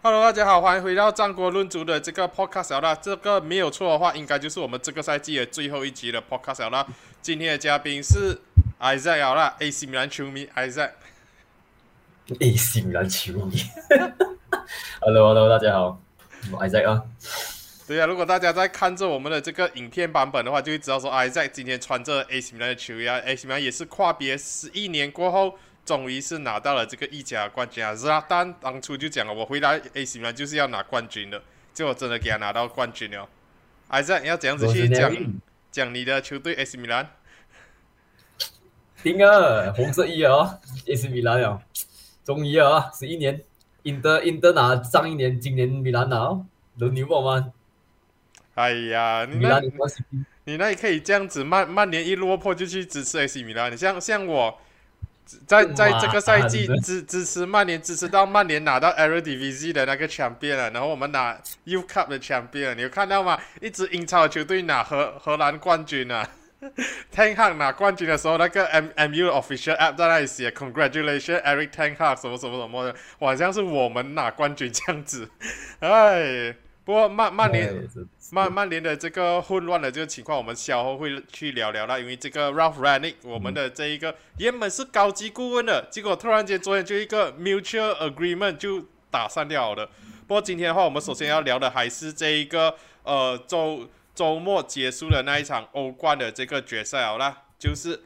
[0.00, 2.94] Hello，大家好，欢迎回到战国论足的这个 podcast 啦。
[2.94, 6.86] 这个没有错的话，应该就是我们这个赛季的最后一集的 podcast 啦。
[7.20, 8.38] 今天的嘉宾是
[8.80, 10.92] Isaac 啦，AC 米兰球迷 Isaac。
[12.38, 13.56] AC 米兰球迷，
[15.00, 16.00] Hello，Hello，大家好，
[16.52, 17.02] 我 Isaac 啊。
[17.88, 25.58] 对呀、如果大家在看着我们的这个影片版本的话，就会知道说 Isaac 今天穿着 AC 米兰的球衣啊，AC 米兰也是跨别十一年过后，
[25.88, 27.94] 终于是拿到了这个意甲冠军啊。
[27.94, 31.42] 扎丹当初就讲了，我回来 AC 米兰就是要拿冠军的，
[31.72, 33.26] 结果真的给他拿到冠军了。
[33.88, 35.10] Isaac 你要怎样子去讲
[35.70, 37.08] 讲你的球队 AC 米兰？
[39.02, 41.62] 丁啊，红色一啊，AC 米兰啊，
[42.22, 43.40] 终于啊，十一年，
[43.84, 46.44] 赢得赢得拿上一年，今年米兰拿哦
[46.76, 47.52] 轮流我吗？
[48.56, 49.60] 哎呀，你那
[50.44, 53.72] 你那里可以这样子，曼曼联一落魄就去支持 AC 米兰。
[53.72, 54.60] 你像像我，
[55.46, 63.38] 在在这个赛季支支持曼联，支持到曼联拿到 Eredivisie 的那个 champion 了，然后我们拿 U Cup 的 champion，你有看到吗？
[63.60, 66.28] 一支英超球队拿荷荷兰冠军啊。
[67.14, 75.30] Ten Hag 拿冠军的时候，那个 M M U official app 在那里写 Congratulations Eric Ten Hag 什么什么什么的，好像是我们拿冠军这样子。
[75.78, 76.52] 哎，
[76.84, 77.86] 不过曼曼联
[78.30, 81.98] 曼曼联的这个混乱的这个情况，我们稍后会去聊聊啦。
[81.98, 89.86] 因为这个 Ralph Ranick，我们的这一个原本是高级顾问的，结果突然间昨天就一个 mutual agreement 就打散掉了。
[90.26, 98.02] 不过今天的话，我们首先要聊的还是这一个呃周周末结束的那一场欧冠的这个决赛好啦，就是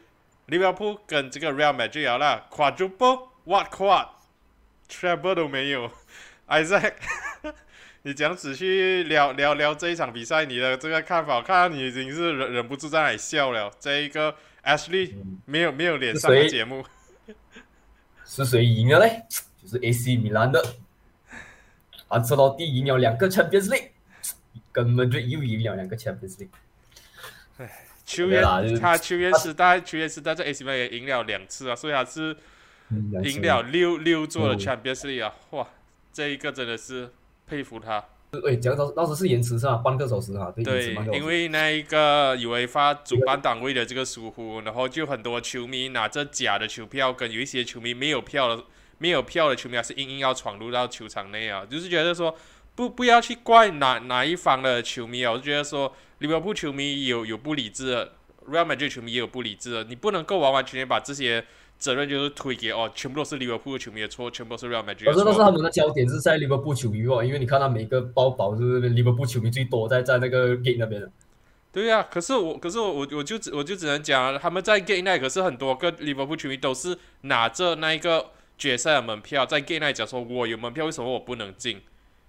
[0.47, 4.07] 利物浦跟这个 Real Madrid 好啦，quadruple what quad
[4.89, 5.91] treble 都没有
[6.47, 6.93] ，Isaac。
[8.05, 13.71] 你这样子去聊聊聊这一场比赛，你的这个看法，我看到你已经是忍忍不住在那里笑了。
[13.79, 15.15] 这一个 Ashley
[15.45, 16.85] 没有没有脸上的节目，
[18.27, 19.23] 是谁赢了嘞？
[19.63, 20.75] 就是 AC 米兰的，
[22.09, 23.91] 安切洛蒂赢了两个 Champions League，
[24.73, 26.49] 跟 Madrid 又赢了两个 Champions League。
[28.05, 28.43] 球员
[28.81, 32.37] 他球员时代球员时代在 AC 米兰也赢了两次啊，所以他是
[33.23, 35.69] 赢了六六座的嗯 Champions League 啊，哇，
[36.13, 37.09] 这一个真的是
[37.53, 38.03] 佩服他。
[38.31, 39.77] 对，讲到当时是延迟是吧？
[39.85, 40.95] 半个小时哈，对。
[41.13, 48.65] 因为那一个以为发主办单位的这个疏忽，然后就很多球迷拿着假的球票，跟有一些球迷没有票的
[48.97, 52.35] 没有票的球迷，还是硬硬要闯入到球场内啊，就是觉得说
[52.75, 58.13] 不不要去怪哪哪一方的球迷啊，我就觉得说利物浦球迷有有不理智的
[58.49, 61.45] ，Real Madrid 球迷也有不理智的，你不能够完完全全把这些
[61.83, 65.41] 责任就是推给哦，全部都是利物浦的球迷的错，全部都是 Real Madrid 的可是，但是。
[65.41, 71.11] 他们的焦点是在利物浦球迷哦，因为你看到每个包包就是利物浦球迷最多在在那个 gate 那边的。
[71.73, 78.27] 对呀、可是我，可是我，我我就只我就只能讲，他们在 Gate Night，可是很多个利物浦球迷都是拿着那一个
[78.57, 81.81] 决赛的门票，在 Gate Night 讲说，我有门票，为什么我不能进？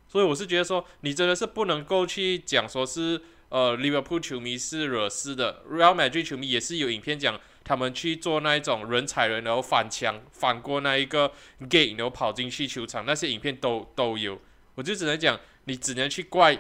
[0.08, 3.20] 所以我是觉得说，你真的是不能够去讲说是
[3.50, 11.32] 呃利物浦球迷是惹事的，Real Madrid 球迷也是有影片讲他们去做那一种人踩人，然后翻墙翻过那一个
[11.70, 14.40] gate，然后跑进去球场，那些影片都都有。
[14.76, 16.58] 我就只能讲，你只能去怪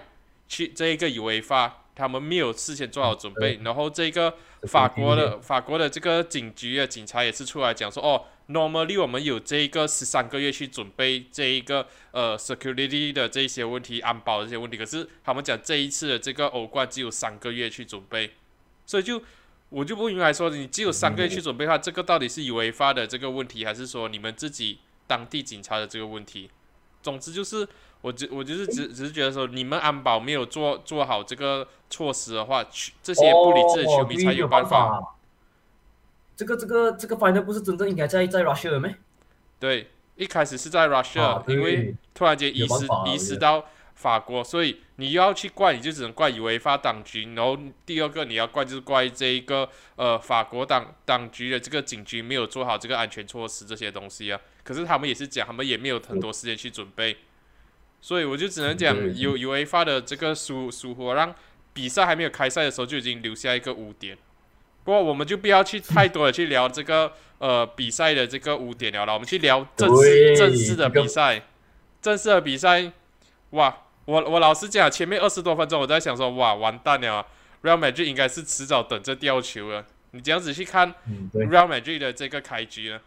[0.47, 18.31] 去这一个以为发他们没有事先做好准备，然后这个法国的法国的这个警局啊警察也是出来讲说，哦，normally 我们有这一个十三个月去准备这一个呃 security 的这些问题，安保的这些问题，可是他们讲这一次的这个欧冠只有三个月去准备，
[18.85, 19.21] 所以就
[19.73, 26.51] 我就不明白说，你只有三个月去准备的话，这个到底是以违法的这个问题，还是说你们自己当地警察的这个问题？
[27.01, 27.67] 总之就是，
[28.01, 34.99] 我只我就是只只是觉得说，你们安保没有做做好这个措施的话，去这些不理智的球迷才有办法。
[34.99, 35.07] 哦。
[36.35, 38.95] 这个这个这个 final 不是真正应该在在 Russia 的咩？
[39.59, 43.65] 对，一开始是在 Russia，、啊因为突然间移师有办法啊移我觉得师到
[43.95, 47.23] 法国，所以你要去怪，你就只能怪以为法党局。
[47.35, 54.39] 然后第二个你要怪就是怪这一个呃法国党党局的这个警局没有做好这个安全措施这些东西啊。
[54.63, 57.17] 可是他们也是讲，他们也没有很多时间去准备，
[58.01, 61.33] 所以我就只能讲对有有违法的这个疏疏忽，让
[61.73, 64.17] 比赛还没有开赛的时候就已经留下一个污点。
[64.83, 71.41] 不过我们就不要去太多的去聊这个呃比赛的这个污点了了，我们去聊正式正式的比赛，
[72.01, 72.91] 正式的比赛，
[73.51, 73.77] 哇！
[74.05, 77.25] 我我老实讲，前面二十多分钟我在想说，哇，完蛋了啊
[77.61, 79.85] ，Real Madrid 应该是迟早等着掉球了。
[80.11, 82.99] 你这样子去看嗯，Real Madrid 的这个开局呢？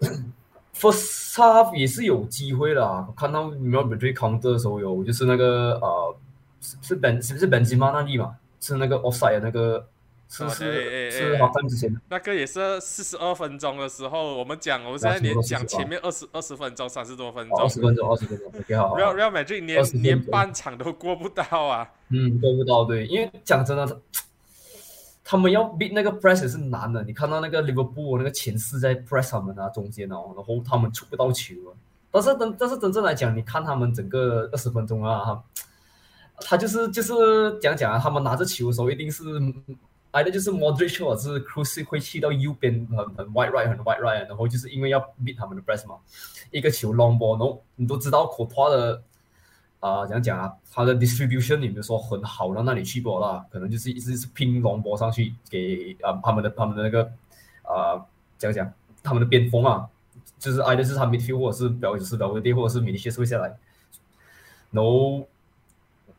[0.76, 6.16] First half 也是有机会啦，看到 Real Madrid counter 的时候有，就是那个呃，
[6.60, 8.36] 是是本是不是本吉马那里嘛？
[8.60, 9.86] 是那个 offside 的那个
[10.34, 11.38] 是是是
[11.68, 18.96] 之前那个也是四十二分钟的时候，我们讲，我们现在连讲前面二十二十分钟、三十多分钟二十分钟，二十分钟，OK 好好。
[18.96, 21.88] ，Real Real Madrid 连20分钟连半场都过不到啊！
[22.08, 23.96] 嗯，过不到对，因为讲真的，他
[25.22, 27.04] 他们要 beat 那个 press 也是难的。
[27.04, 31.70] 你看到那个 Liverpool 那个前四在 press 他们啊中间哦，然后他们出不到球啊。
[32.10, 35.40] 但是真但是真正来讲，你看他们整个二十分钟啊，
[36.40, 39.22] 他他就是就是讲讲啊，他们拿着球的时候一定是。
[40.14, 45.96] 挨的就是 Modric 或者是 Cruz 会去到右边很很 wide right 很 wide right，然后就是因为要 beat 他们的 press 嘛，
[46.52, 49.02] 一个球 long ball，然后你都知道 c o t a 的
[49.80, 57.02] 啊，讲讲啊，他的 distribution 你们说很好到那里去过啦，可能就是一直是拼 long ball 上去给啊他们的他们的那个
[57.64, 58.06] 啊
[58.38, 58.72] 讲讲
[59.02, 59.88] 他们的边锋啊，
[60.38, 63.56] 就是挨的是他 midfield 或者是表示是表威队或者是米利切会下来，
[64.70, 65.26] 然后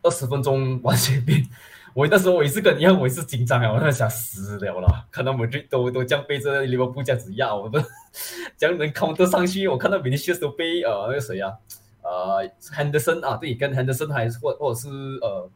[0.02, 1.48] 二十分钟完全变。
[1.96, 7.80] 我那时候我也是跟你一样，我也是紧张啊，我在想死了啦，看到我们这都都这样被这利物浦这样子压，我都
[8.58, 9.66] 这样能 counter 上去。
[9.66, 11.54] 我看到 Vinicius 都被呃那个谁啊，
[12.02, 14.90] 呃 Henderson 啊，对，跟 Henderson 还是或或者是
[15.22, 15.50] 呃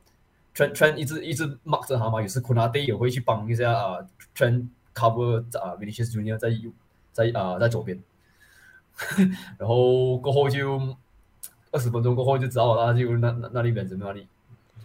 [0.56, 3.98] Trent Trent 一直一直 mark 着他嘛，有时 Konate 也会去帮一下啊
[4.34, 6.72] Trent cover 啊 Vinicius Junior 在右
[7.12, 8.02] 在啊在左边，
[9.60, 10.80] 然后过后就
[11.74, 14.26] 二十分钟过后就知道了，就那那那里远怎么那里，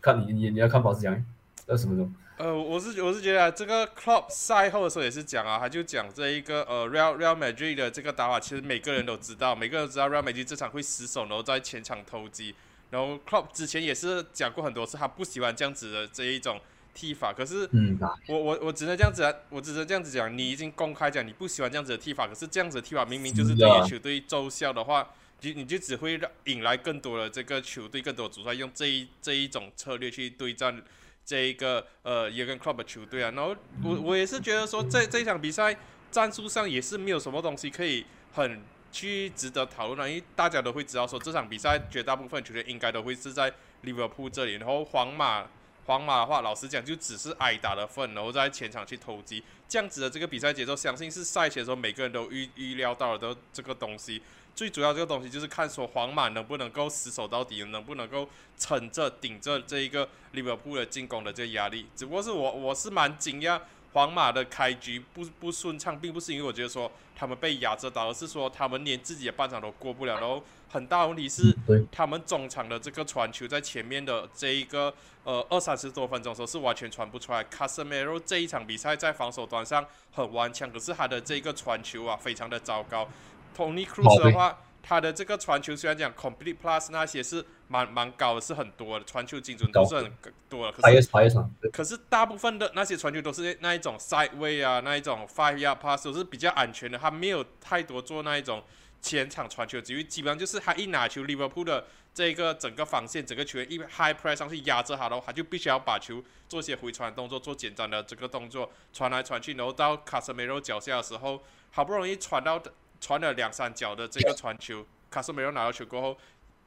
[0.02, 1.24] 看你你你要看保持讲。
[1.66, 2.14] 二十分钟。
[2.36, 12.52] 呃，我是我是觉得、啊、这个 Club 赛后的时候也是讲啊，他就讲这一个呃 Real Real Madrid 的这个打法，其实每个人都知道，每个人都知道 Real Madrid 这场会失手，然后在前场偷鸡。
[12.90, 16.60] 然后 Club 之前也是讲过很多次，他不喜欢这样子的这一种
[16.92, 17.32] 踢法。
[17.32, 17.96] 可是，嗯，
[18.26, 25.08] 我我我只能这样子啊，我只能这样子讲，你已经公开讲你不喜欢这样子的踢法，可是这样子的踢法明明就是对于球队奏效的话，
[25.40, 30.82] 你你就只会让引来更多的这个球队更多主帅用这一这一种策略去对战。
[31.24, 35.76] 这一个呃也跟 club 球队啊，然后我我也是觉得说，这这一场比赛
[36.10, 38.62] 战术上也是没有什么东西可以很
[38.92, 45.46] 去值得讨论的，因为大家都会知道说这场比赛绝大部分球队应该都会是在利物浦这里，然后皇马
[45.86, 54.22] 皇马的话，老实讲就只是挨打的份，然后在前场去投机，这样子的这个比赛节奏，相信是赛前的时候每个人都预预料到了的这个东西。
[54.54, 61.86] 最主要这个东西就是看说皇马能不能够死守到底，能不能够撑着顶着这一个利物浦的进攻的这个压力。
[61.96, 63.60] 只不过是我我是蛮惊讶，
[63.92, 70.20] 皇马的开局不不顺畅，并不是因为我觉得说他们被压着打，而是说他们连自己的半场都过不了。
[70.20, 71.54] 然后很大问题是，
[71.90, 77.42] 他们中场的这个传球在前面的这一个呃二三十多分钟的时候是完全传不出来。
[77.44, 83.08] 卡塞梅罗这一场比赛在防守端上很顽强，可是他的这个传球啊非常的糟糕。
[83.54, 90.12] Tony Cruz 的话，他的这个传球虽然讲 complete plus 那些是蛮蛮高的，是很多的，传球精准都是很
[90.48, 90.72] 多的。
[90.72, 98.62] 可是可是大部分的那些传球都是那一种 side way 啊，那一种 five yard pass 都是比较安全的，他没有太多做那一种
[99.00, 112.62] 前场传球，因为基本上就是他一拿球，Liverpool 的这个整个防线，整个球员一 high press 上去压着他的话，他就必须要把球做一些回传动作，做简单的这个动作，传来传去，然后到卡塞梅罗脚下的时候，好不容易传到。
[113.04, 116.16] 传了两三脚的这个传球，卡斯梅罗拿到球过后，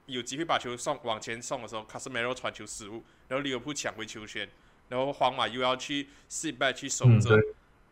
[0.06, 4.48] 有机会把球送往前送的时候，卡斯梅罗传球失误，然后利物浦抢回球权，
[4.89, 7.36] 然后皇马又要去 sit back 去守着。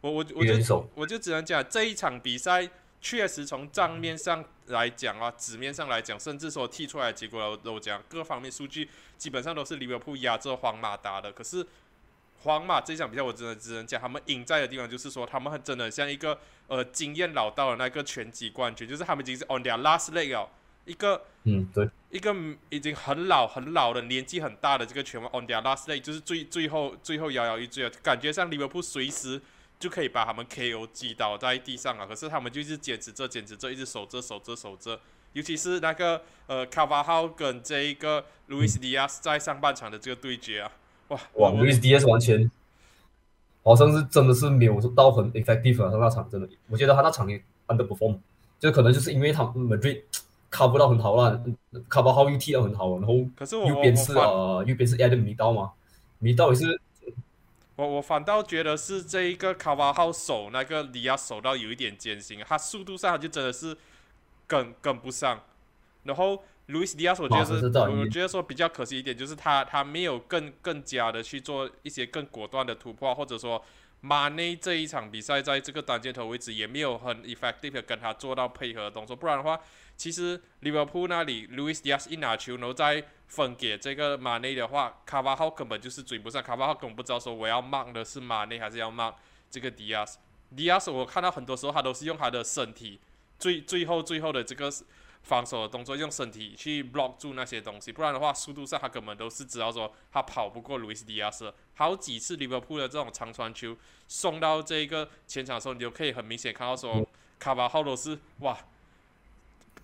[0.02, 2.70] 我我我就我就只能讲这一场比赛
[3.02, 8.88] 确实从账面上来讲啊，纸面上来讲，甚至说踢出来的结果都讲各方面数据
[9.18, 11.66] 基本上都是利物浦压着皇马打的，可是。
[12.46, 20.48] 皇马这场比赛，我真的只能讲，他们赢在的地方就是说，他们很真的像一个呃经验老道的那个拳击冠军，就是他们已经是 on their last leg 哦，
[20.86, 22.34] 一个嗯对，一个
[22.70, 29.42] 已经很老很老的年纪很大的这个拳王 on their last leg，就是最最后最后摇摇欲坠啊，感觉像利物浦随时
[29.80, 35.00] 就可以把他们 KO 击倒在地上啊，可是他们就是坚持着坚持着，一直守着守着守着，
[35.34, 40.72] 尤其是那个呃卡瓦号跟这一个路易斯迪亚斯在上半场的这个对决啊。
[41.10, 42.50] 哇哇，Luis Diaz 完全
[43.64, 48.18] 好像是真的是没有到很 effective 啊，他那场真的，我觉得他那场也 underperform，
[48.60, 50.02] 就可能就是因为他 Madrid
[50.50, 51.40] 卡不到很好啦，
[51.88, 53.14] 卡巴号又踢得很好，然后
[53.68, 55.74] 右边是呃右边是 Adam 米刀嘛，
[56.20, 56.82] 米刀也是，
[57.76, 63.78] 我我反倒觉得是这一个卡巴号守那个里亚守到有一点艰辛，他速度上他就真的是
[64.48, 65.42] 跟跟不上，
[66.04, 66.44] 然后。
[66.68, 73.64] 路易斯迪亚斯，我觉得是，我觉得说比较可惜一点，就是他他没有更更加的去做一些更果断的突破，或者说
[74.02, 79.60] 马内这一场比赛在这个单箭头位置也没有很 effective 的跟他做到配合的动作，不然的话，
[79.96, 89.14] 其实利物浦那里 Luis Diaz 一拿球，然后再分给这个马内的话，卡瓦号根本就是追不上，卡瓦号根本不知道说我要 mark 的是马内还是要 mark
[89.52, 90.16] 这个 Diaz。
[90.56, 93.00] Diaz 我看到很多时候他都是用他的身体
[93.38, 94.72] 最最后最后的这个。
[95.26, 101.52] 防守的动作，用身体去 block 住那些东西，不然的话，速度上他根本都是知道说他跑不过路易斯迪亚斯。
[101.74, 103.76] 好几次利物浦的这种长传球
[104.08, 107.04] 送到这个前场的时候，你就可以很明显看到说
[107.40, 108.56] 卡巴号都是哇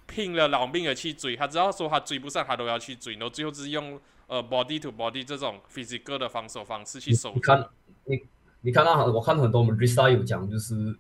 [0.06, 7.34] 拼了老命的去追，他知道说他追不上，他都要去追，然后最后是用呃 body to body 这种 physical 的防守方式去守。
[7.34, 7.68] 你看，
[8.06, 8.22] 你
[8.62, 10.96] 你看到我看很多我们 resa 有讲，就是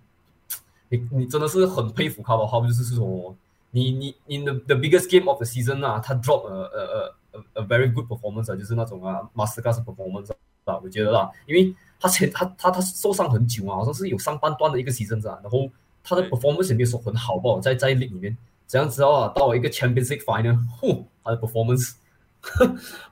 [0.89, 3.35] 你你真的是很佩服卡巴号，就是说。
[3.71, 9.61] 你你你的 the biggest game of the season 啊，他 drop 呃呃呃 a very good performance 啊，就是那种啊 master
[9.61, 10.31] class performance
[10.65, 15.69] 啊，我觉得啦，因为他前他他他受伤很久啊，好像是有上半段的一个 season 啊，然后
[16.03, 18.35] 他的 performance 也没有说很好吧，在在 league 里面，
[18.67, 19.31] 这样知道啊？
[19.33, 21.93] 到了一个 championship final，呼，他的 performance，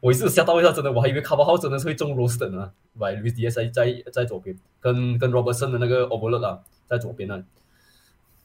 [0.02, 7.42] 我也是吓到一下，真的，我还以为卡巴号真的是会中 roster 呢，by Luis Diaz 在在在左边，跟跟 Robertson 的那个 Overload 啊，在左边那。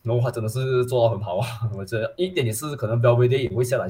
[0.04, 1.46] 然后他真的是做到很好啊！
[1.76, 3.86] 我觉得一点也是可能标贝队也会下来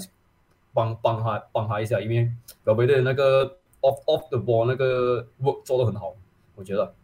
[0.73, 2.31] 帮帮他帮他一下，因为
[2.65, 3.45] 标贝队那个
[3.83, 6.15] off off the ball 那个 work 做的很好，
[6.55, 6.95] 我觉得。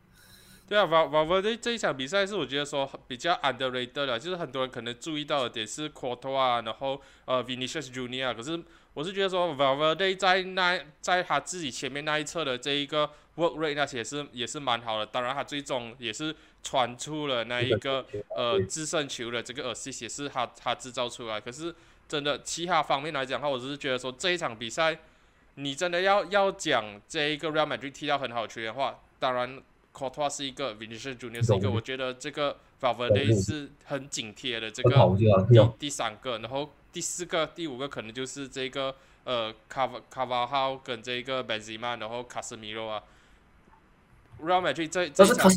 [0.68, 8.56] 对啊，Vavavadi 这一场比赛是我觉得说比较 underrated 的，就是很多人可能注意到的点是 Quarto 啊，然后呃 Vinicius Junior，可是
[8.94, 16.34] 我是觉得说 Valverde 在那在他自己前面那一侧的这一个 work rate 那些是也是蛮好的，当然他最终也是。
[16.62, 18.04] 传出了那一个
[18.36, 21.74] 呃制胜球的这个 assist 也是他他制造出来，可是
[22.06, 24.98] 真的其他方面来讲的话，我只是觉得说这一场比赛，
[25.54, 29.56] 你真的要要讲这一个 Real Madrid 踢到很好球员的话，当然
[29.94, 35.16] c o u r t o i s 是一个，Vinicius Junior 是一个，我觉得这个 Valverde 是很紧贴的这个
[35.48, 38.94] 第第三个，然后第四个、第五个可能就是这个
[39.24, 43.02] 呃卡瓦卡瓦号跟这个 Benzema，然后卡斯米罗啊
[44.40, 45.50] ，Real Madrid 这这场。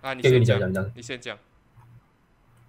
[0.00, 0.60] 啊，你先讲，
[0.94, 1.38] 你先讲。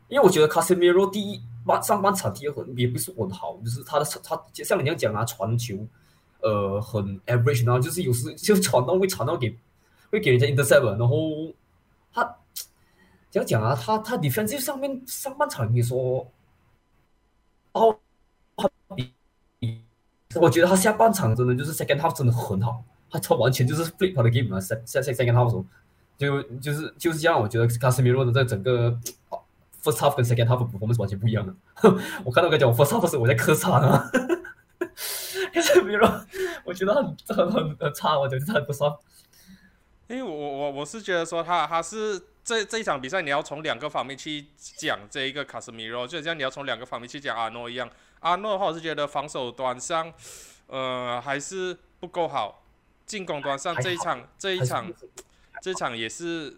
[0.07, 5.75] 因为我觉得卡斯米罗第一半上半场踢的很也不是很好，就是他的他像你这样讲啊，传球
[6.41, 9.57] 呃很 average，然后就是有时 就传到会传到给
[10.11, 11.53] 会给人家 intercept，然后
[12.13, 12.37] 他
[13.29, 16.31] 这样讲啊，他他 defensive 上面上半场你说
[17.75, 17.99] 哦，
[18.55, 19.13] 他比
[20.35, 25.65] 我觉得他下半场真的就是 second half 真的很好，他他完全就是 flip 他的 game 啊，second second half 时候。
[26.17, 28.89] 就就是就是这样，我觉得卡斯米洛的这整个
[29.83, 31.53] first half 跟 second half performance 完全不一样的。
[32.23, 34.09] 我看到跟讲，我 first half 是我在客场啊，
[35.53, 36.25] 卡斯米罗
[36.63, 38.89] 我觉得很很很很差，我觉得他不算。
[40.07, 44.45] 因为我我我是觉得说他他是这这一场比赛你要从两个方面去
[44.77, 47.89] 讲这一个卡斯米罗，就像你要从两个方面去讲阿诺一样。
[48.21, 50.13] 阿诺的话，我是觉得防守端上
[50.67, 52.63] 呃还是不够好，
[53.05, 54.89] 进攻端上这一场这一场。
[55.61, 56.55] 这场也是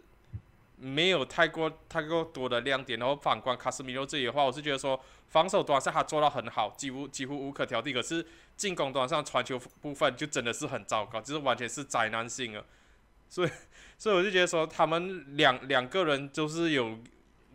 [0.76, 7.94] 没有太过太过多的亮点，然后反观卡斯米罗这里的话，我是觉得说防守端上他做到很好，几乎几乎无可挑剔。
[7.94, 8.26] 可是
[8.58, 12.66] 进攻端上传球部分就真的是很糟糕，就是完全是灾难性了。
[13.30, 13.50] 所以
[13.98, 16.98] 所以我就觉得说他们两两个人都是有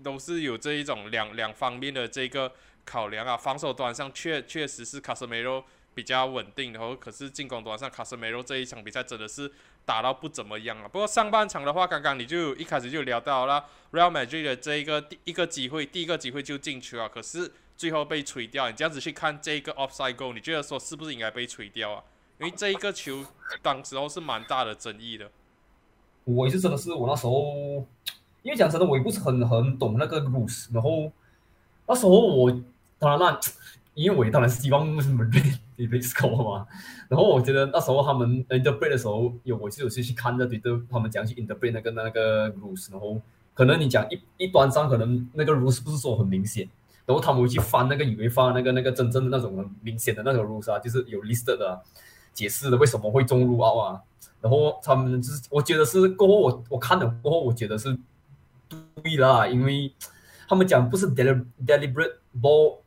[0.02, 2.52] 都是有这一种两两方面的这个
[2.84, 3.36] 考量啊。
[3.36, 9.50] 防守端上确确实是卡斯梅罗比较稳定，然后可是进攻端上卡斯梅罗这一场比赛真的是。
[9.84, 10.86] 打到不怎么样啊。
[10.86, 18.70] 不过上半场的话，刚刚你就一开始就聊到了 Real Madrid 的这一个第一个机会，第一个机会就进球啊，可是最后被吹掉。
[18.70, 22.04] 你这样子去看这个 offside goal，你觉得说是不是应该被吹掉啊？
[22.38, 23.26] 因为这一个球
[23.60, 25.28] 当时候是蛮大的争议的。
[26.24, 27.86] 我也是真的是我那时候，
[28.42, 30.72] 因为讲真的，我也不是很很懂那个 rules。
[30.72, 31.10] 然后
[31.86, 32.50] 那时候我
[32.98, 33.38] 当然那。
[33.94, 36.66] 因为我也当然希望什么 r 被 score 嘛，
[37.10, 43.20] 然后我觉得那时候他们 interpret 的时候，有我就有去去看那对的，他们讲去 interpret 那个那个 rules，然后
[43.52, 46.66] 可能你讲一一端上可能那个 rules 不是说很明显，
[47.04, 51.78] 然后他们会去翻那个以为翻那个那个真正的那种很明显的那种 rules 啊，就是有 listed 的
[52.32, 54.00] 解释了为什么会中入奥啊，
[54.40, 57.96] 然后他们就是我觉得是过后我我看了过后我觉得是
[58.68, 59.92] 对啦，因为
[60.48, 62.78] 他们讲不是 deliberate ball。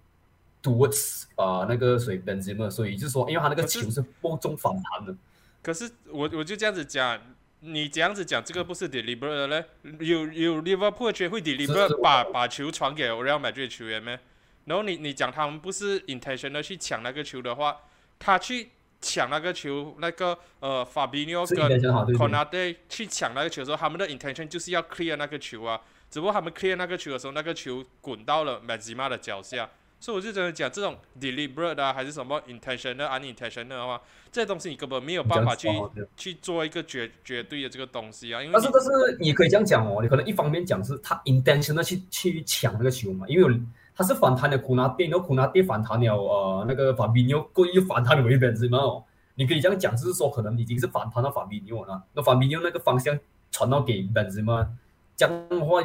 [0.65, 5.15] towards 啊那个水本身嘛，所以就是说，因为他那个球是波中反弹的。
[5.61, 7.21] 可是我我就这样子讲，
[7.59, 9.63] 你这样子讲，这个不是 deliberate 嘞？
[9.99, 14.19] 有有 Liverpool 球员会 deliberate 把把球传给 Real Madrid 球员咩？
[14.63, 17.77] 然后你你讲他们不是 intentional 去抢那个球的话，
[18.17, 18.71] 他去
[19.05, 25.79] 抢那个球，那个呃法比纽跟 c o n a d e 去抢那个球的时候，他们的 intention 就是要 clear 那个球啊。
[26.09, 29.69] 只不过他们 clear 那个球的时候，那个球滚到了 Mazima 的脚下。
[29.97, 35.69] 所以我就真的讲，这种 deliberate 啊，还是什么 intentional、unintentional 的话，这些东西你根本没有办法去
[36.17, 38.43] 去做一个绝绝对的这个东西啊。
[38.43, 43.59] 因为但是但是你可以这样讲哦，你可能一方面讲是他 intentional 去去抢那个球嘛，因为
[43.95, 49.03] 他是反弹的库纳蒂，然后库纳蒂反弹了呃那个法比纽故意反弹回 Benzema 哦。
[49.35, 53.17] 你可以这样讲，就是说可能已经是反弹到法比纽了，那法比纽那个方向
[53.51, 54.67] 传到给 Benzema，
[55.15, 55.81] 这样的话。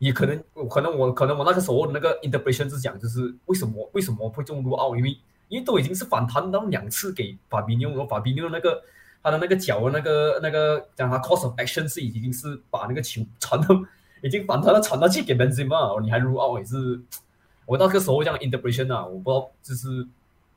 [0.00, 4.96] 也可能，可能我可能我那个时候那个 interpretation 是讲，就是为什么为什么会中路奥？
[4.96, 5.10] 因为
[5.48, 8.82] 因为都已经是反弹到两次给法比纽，然后法比纽那个
[9.22, 13.78] 他的那个脚的那个那个讲他 course of action 是已经是把那个球传到
[14.22, 16.98] 已经反弹到传到去给 Benzema，你还入奥也是
[17.70, 20.04] 我那个时候这样 interpretation 啊，我不知道就是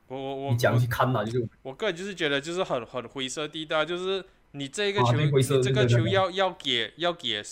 [0.08, 7.42] 我我我你讲去看呐，就是我个人就是觉得就是很很灰色地带，就是你这个球你这个球要要给要给。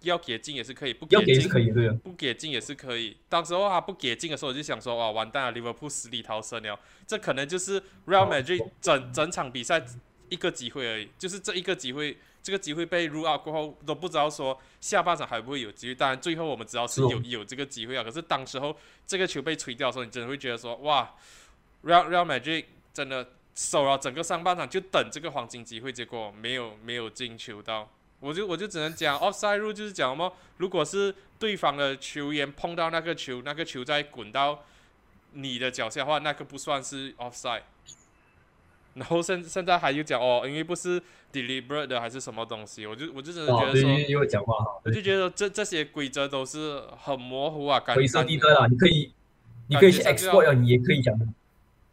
[0.00, 3.16] 要给进也是可以，不给进可以，对不给进也是可以。
[3.28, 6.76] 当时候他不给进的时候，我就想说，哇，完蛋了，利物浦死里逃生了。
[7.06, 9.84] 这可能就是 Real Madrid 整整场比赛
[10.28, 15.94] 一个机会而已，就是这一个机会，这个机会被 rule out 过后，都不知道说下半场还不会有机会。
[15.94, 18.02] 当然，最后我们知道是有有这个机会啊。
[18.02, 21.14] 可是当时候这个球被吹掉的时候，你真的会觉得说，哇
[21.84, 27.88] ，Real Real Madrid 真的守了整个上半场，就等这个黄金机会，结果没有没有进球到。
[28.18, 34.64] 我就我就只能讲，offside rule 就是讲什么，如果是对方的球员碰到那个球，那个球再滚到
[35.32, 37.62] 你的脚下的话，那个不算是 offside。
[38.94, 41.00] 然后现现在还有讲哦，因为不是
[41.32, 49.12] deliberate 的还是什么东西，我就我就真的觉得说，讲话我就觉得这这些规则都是很模糊啊，灰色地带啊，你可以
[49.68, 51.26] 你可以去 export 啊，你也可以讲的。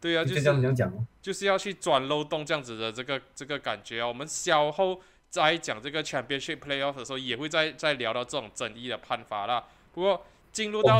[0.02, 0.92] 对啊，就是这样讲，
[1.22, 5.02] 就是要去钻漏洞这样子的这个这个感觉啊，我们稍后。
[5.32, 9.64] 在讲这个 Championship Playoff 的时候，也会再再聊到这种争议的判罚啦。
[9.94, 10.98] 不过进入到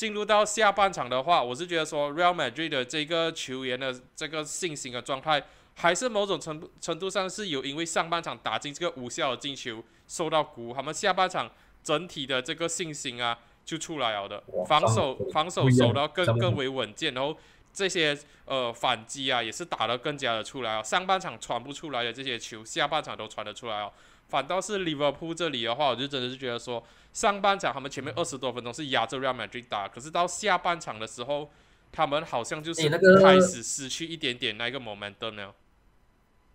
[0.00, 5.42] 进入到下半场的话，我是觉得说 Real Madrid 的这个球员的这个信心的状态，
[5.74, 11.50] 还是某种程程度上是有因为上半场打进这个无效的进球受到鼓舞，他们下半场
[11.82, 17.36] 整体的这个信心啊就出来了的，防守防守守到更更为稳健，然后。
[17.72, 20.82] 这些呃反击啊，也是打得更加的出来啊。
[20.82, 23.92] 上半场传不出来的这些球，下半场都传得出来哦。
[24.30, 31.50] 反倒是利物浦这里的话，我就真的是觉得说，上半场他们前面二十多分钟是压着 Real Madrid 打，可是到下半场的时候，
[31.90, 32.88] 他们好像就是
[33.20, 35.54] 开始失去一点点那个 momentum 了。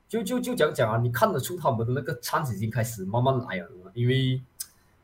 [0.08, 4.42] 就就就讲讲啊，你看得出他们的那个餐已经开始慢慢来了，因为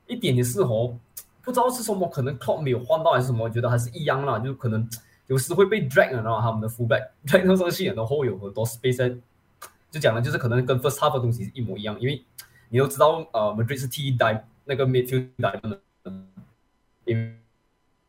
[0.08, 0.98] 一点点是哦，
[1.42, 4.90] 不知道是什么，可能 c l o c 没有换到还是什么，我觉得还是一样啦，就可能。
[5.28, 9.18] 有时会被 drag 然后他们的 fullback drag 到上去，然后有很多 space，
[9.90, 12.22] 就讲了就是可能跟 first half 的东西是一模一样，因为
[12.72, 15.80] 你都知道，呃，Madrid 是替代那个 midfield 的，
[17.06, 17.16] 因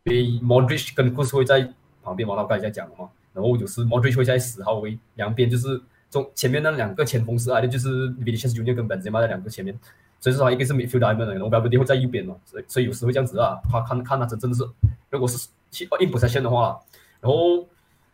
[0.05, 1.69] 为 Modric 跟 Cruz 会在
[2.03, 9.77] 旁边嘛，我刚才在讲了嘛，然后就是 Modric 会在十号位，两边就是中前面那两个前锋是挨的，就是 Vinicius Junior 跟 Benzema 的两个前面，
[10.21, 14.63] 所以说他一个是 midfield diamond，然后 b a l d 会在右边嘛，所以所以有时会这样子啊，他看看他真真的是，
[15.11, 16.81] 如果是去 in position 的话。
[17.21, 17.69] 然后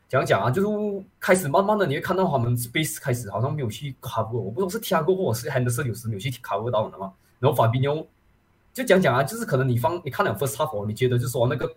[0.08, 7.12] 讲讲啊，就是开始慢慢的，你会看到他们 space 开始好像没有去 cover，我不知道是 Tiago 或者是 Henderson 有时没有去 cover 到的嘛。
[7.38, 8.06] 然后法比纽
[8.72, 11.70] 就讲讲啊，就是可能你放你看了 first half，你觉得就说那个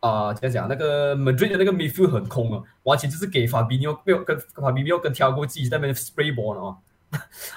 [0.00, 6.76] 啊讲讲那个 Madrid 的那个 midfield 很空啊，完全就是给法比纽没有跟法比纽跟 Tiago 自己在那边 spray ball 了啊，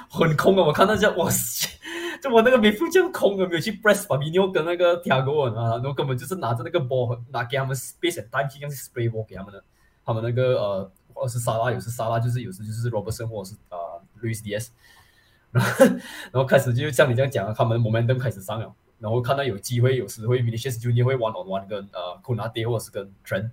[0.10, 1.70] 很空啊，我看到这哇塞。
[2.22, 9.64] 就我那个米夫这样空了，没有去 press 把米纽跟那个铁哥啊，然后根本就是拿着那个 ball 拿给他们 space 单机，像是 spray ball 给他们的，
[10.10, 14.70] 他们那个呃，或者是沙拉，有时沙拉就是有时就是 Robertson 或者是啊 Luis Diaz，
[15.52, 23.52] 然后 然后开始就像你这样讲啊，他们 momentum 开始上了，然后看到有机会，有时会 Vinicius Junior 会 one on one 跟呃 Konate 或者是跟 Trent，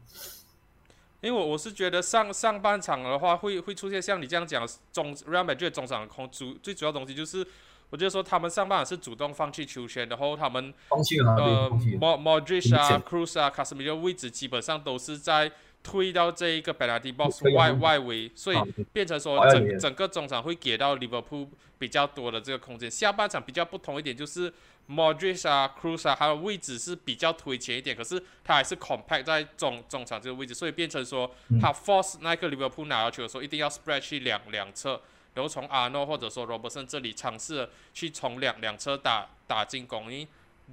[1.21, 7.47] 因为我我是觉得上上半场的话会会出现像你这样讲中 Real Madrid 中场空主最主要东西就是。
[7.89, 18.59] 我就说他们上半场是主动放弃球权，然后他们呃，Mod Modric 啊，Cruz 啊，Casemiro 位置基本上都是在推到这一个 penalty box 外外围，所以
[18.93, 22.91] 变成说整整个中场会给到 Liverpool 比较多的这个空间。
[22.91, 24.53] 下半场比较不同一点就是
[24.89, 35.01] Modric 啊，Cruz 啊，他的位置是比较推前一点，可是他还是 compact 在中中场这个位置，所以变成说他 force 那个 Liverpool 拿到球的时候一定要 spread 去两两侧。
[35.35, 40.29] 然后从阿诺或者说罗伯森这里尝试去从两两侧打打进攻，因为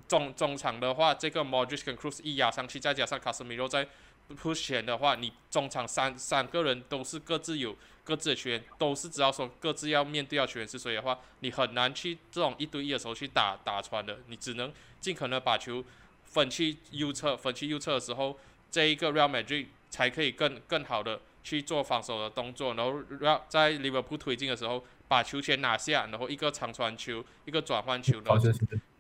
[0.08, 3.86] 中中场的话，这个 Modric 跟 Cruz 一压上去，再加上卡斯米罗在
[4.30, 15.84] push 前的话，你中场三三个人都是各自有各自的球员，都是只要说各自要面对要球员是谁的话，你很难去这种一对一的时候去打打穿的，你只能尽可能把球
[16.24, 18.38] 分去右侧，分去右侧的时候，
[18.72, 28.44] 这一个 Real Madrid 才可以更更好的去做防守的动作，然后让在 Liverpool 推进的时候把球权拿下，然后一个长传球，一个转换球，然后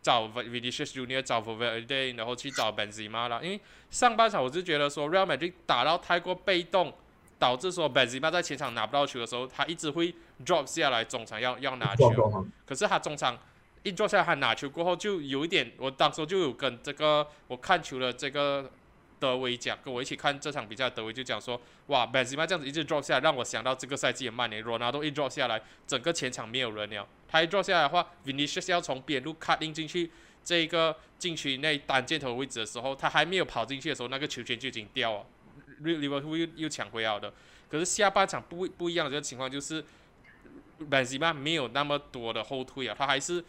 [0.03, 3.39] 找 Vinicius Junior 找 Valverde，然后去找 Benzema 啦。
[3.41, 6.93] 因为上半场我是觉得说 Real Madrid 打到太过被动，
[7.39, 10.13] 导致说 Benzema 在前场拿不到球的时候，他一直会
[10.45, 12.45] drop 下来中场要要拿球。
[12.65, 13.35] 可是他中场
[13.81, 18.69] 一 drop 下来，他拿球过后就有一点，我当时就有跟这个我看球的这个。
[19.23, 27.07] 德维讲，跟我一起看这场比赛，德维就讲说，哇，Benzema 这样子一直 drop 下来，让我想到这个赛季的曼联，罗纳多一 drop 下来，整个前场没有人了。
[27.29, 30.11] 他一 drop 下来的话，Vinicius 要从边路 cut in 进去
[30.43, 35.25] 这个禁区内单箭头位置的时候，他还没有跑进去的时候，那个球权就已经掉了
[35.81, 37.33] ，Liverpool 又又抢回来的。
[37.69, 39.81] 可是下半场不不一样的这个情况就是
[40.89, 43.41] Benzema 没有那么多的后退啊，他还是。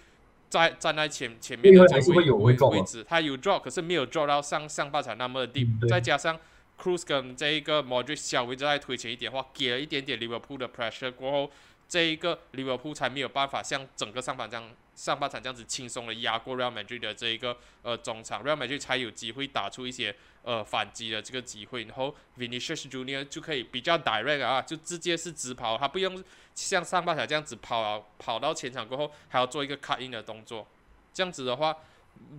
[0.61, 5.89] 在站在前前面的这个位位置，他有 drop，可是没有 drop 到上上半场那么 deep。
[5.89, 6.39] 再加上
[6.81, 11.51] Cruz 跟这一个 Modric 稍微再推前一点的话，给了一点点 Liverpool 的 pressure 过后，
[11.89, 21.85] 这一个 Liverpool 才没有办法像整个上半场上半场这样子轻松的压过 Real Madrid 的这一个呃中场，Real Madrid 才有机会打出一些呃反击的这个机会。
[21.85, 26.23] 然后 Vinicius Junior 就可以比较 direct 啊，就直接是直跑，他不用。
[26.55, 30.65] 像上半场这样子跑啊跑到前场过后，还要做一个 cut in 的动作，
[31.13, 31.77] 这样子的话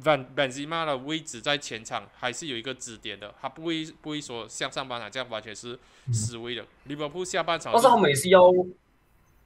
[0.01, 5.77] ，Van Benzema 的位置在前场还是有一个支点的，他不会不会说像上半场这样完全是
[6.13, 6.65] 失位的。
[6.86, 8.49] 利物浦下半场，但是他们也是要，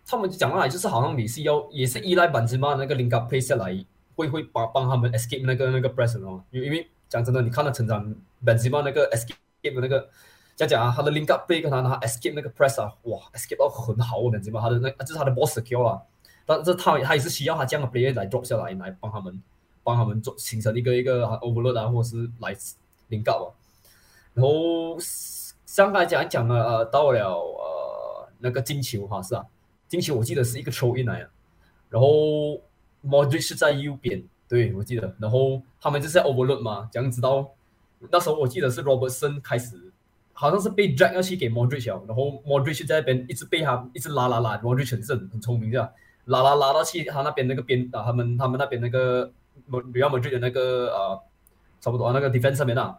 [0.09, 10.09] 他们讲来就是好像你是要也是依赖 Benzema 那个 link up play 下来，会会帮帮他们 escape 那个那个 press 哦，因因为讲真的，你看他成长 Benzema 那个 escape 的那个。
[10.55, 14.67] 讲讲啊，他的 link up 被跟他拿 escape 那个 press 啊，哇，escape 到很好，你知道吗？
[14.67, 16.01] 他的那就是他的 boss skill 啊，
[16.45, 19.41] 但是他他也是需要他这样的 player 来 drop 下来，来帮他们
[19.83, 22.53] 帮他们做形成一个一个 overload 啊，或者是来
[23.09, 23.47] link up 啊。
[24.33, 24.97] 然后
[25.77, 29.45] 刚才讲讲了，呃，到了呃那个进球哈是啊，
[29.89, 31.29] 进球我记得是一个 throw in 来啊，
[31.89, 32.61] 然后
[33.05, 37.49] Modric 是在右边，对我记得，然后他们就是在 overload 嘛，这样知道
[38.09, 39.91] 那时候我记得是 Robertson 开始。
[40.31, 49.29] 好像是被 drag 要去给 Modric，然后 Modric 在那边一直被他一直拉拉拉，Modric 是很很聪明的，拉拉拉到去他那边那个边啊，他们他们那边那个
[49.67, 51.19] r e a Madrid 的那个啊，
[51.81, 52.97] 差不多那个 defense 上面啊，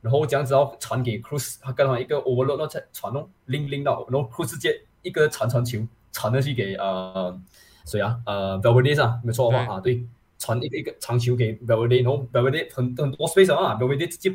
[0.00, 5.86] 然后这样子要传给 Cruz，他刚好一个 overload 才传哦，拎拎到，然后 Cruz 接一个传传球。
[6.12, 7.40] 传的去给呃
[7.84, 10.04] 谁啊呃 Valverde 啊，没错的话啊对，
[10.38, 14.34] 传一个一个长球给 Valverde，然后 Valverde 很很多 space 啊，Valverde 直接。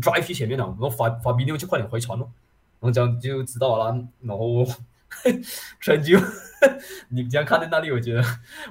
[0.00, 2.24] drive 去前面了，然后发发 video 就快点回传咯，
[2.80, 3.94] 然后这样就知道了。
[4.22, 4.64] 然后
[5.82, 6.18] 全就
[7.10, 8.24] 你这样看在那里，我觉得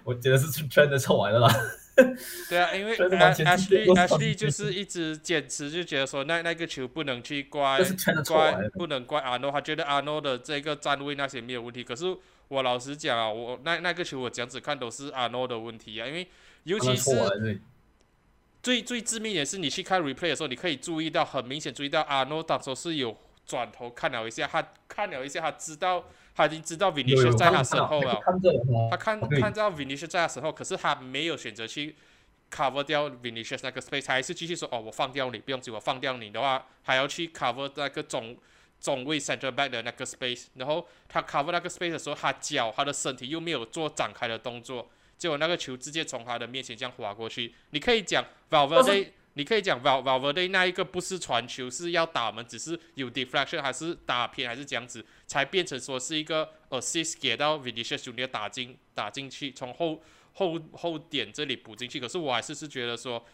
[0.04, 1.54] 我觉得是全的错完了啦。
[2.50, 7.80] 对啊，因为 Ashley Ashley 就是一直坚持，就觉得说那那个球不能去怪
[8.28, 11.84] 怪，不能怪阿诺，他觉得阿诺的这个站位那些没有问题。
[11.84, 12.16] 可是
[12.48, 16.28] 我老实讲啊，我那那个球我这样子看都是阿诺的问题啊，因为
[16.64, 17.62] 尤其是。
[18.64, 26.06] 最最致命也是你去看 replay 的时候，你可以注意到很明显注意到阿诺当时是有转头看了一下，他看了一下，他知道
[26.42, 28.20] 他已经知道 Vinicius 在他身后了，
[28.90, 31.96] 他看看到 Vinicius 在他身后，可是他没有选择去
[32.52, 38.36] cover 掉 Vinicius 那个 space，他还是继续说哦，我放掉你，不用急，我放掉你的话，还要去 cover 那个中
[38.80, 44.90] 中位 center back 的那个 space，然后他 cover 那个 space 的时候，他脚他的身体又没有做展开的动作。
[45.18, 47.54] 结果那个球直接从他的面前这样划过去。
[47.70, 60.02] 你可以讲 Valverde，你可以讲 Val Valverde 那一个不是传球，是要打门，只是有 deflection 还是打偏还是这样子，才变成说是一个 assist 给到 Vinicius Junior 打进打进去，从后
[60.34, 62.00] 后后点这里补进去。
[62.00, 63.26] 可是我还是是觉得说，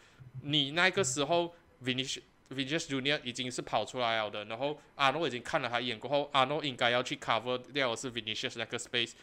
[0.43, 9.13] 你那个时候 Vinicius Vinicius Junior 已经是跑出来了的，然后阿诺已经看了他一眼过后，阿诺应该要去 cover 掉的是 Vinicius 那个 space。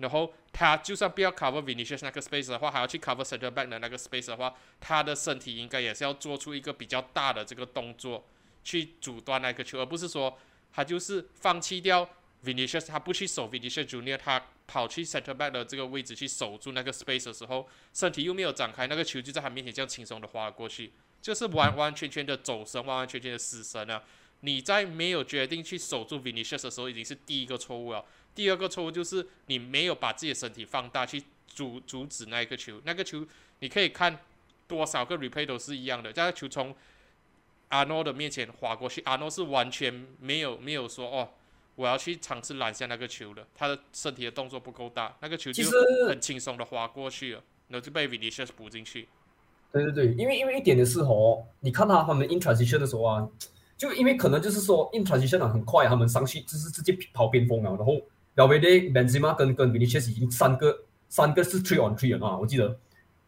[0.00, 8.24] 然后他就算不要 cover Vinicius 那个 space 的话，还要去 cover center back 的那个 space 的话，他的身体应该也是要做出一个比较大的这个动作，
[8.64, 10.36] 去阻断那个球，而不是说
[10.72, 12.08] 他就是放弃掉
[12.44, 24.02] Vinicius，他不去守 Vinicius Junior，他跑去 center back 的这个位置去守住那个 space 的时候，身体又没有展开，那个球就在他面前这样轻松的划过去，就是完完全全的走神，完完全全的死神啊！
[24.42, 28.02] 你在没有决定去守住 Vinicius 的时候，已经是第一个错误了。
[28.34, 33.26] 第二个错误就是你没有把自己的身体放大去阻阻止那一个球，那个球
[33.58, 34.18] 你可以看
[34.66, 36.74] 多少个 replay 都是一样的，这个球从
[37.68, 41.28] 阿诺的面前划过去，阿诺是完全没有没有说哦，
[41.76, 45.64] 我要去尝试拦下那个球的，他的身体的动作不够大，那个球就
[46.08, 49.08] 很轻松的划过去了，然后就被 Vinicius 补进去。
[49.72, 53.28] 对对对，因为因为一点的是哦，你看他他们 in transition 的时候啊，
[53.76, 58.00] 就因为可能就是说 in transition 很快，他们上去就是直接跑边锋了，然后
[58.34, 62.76] v a l v e d Benzema 跟跟 Vinicius 已经三个三个是 three on three 了啊，我记得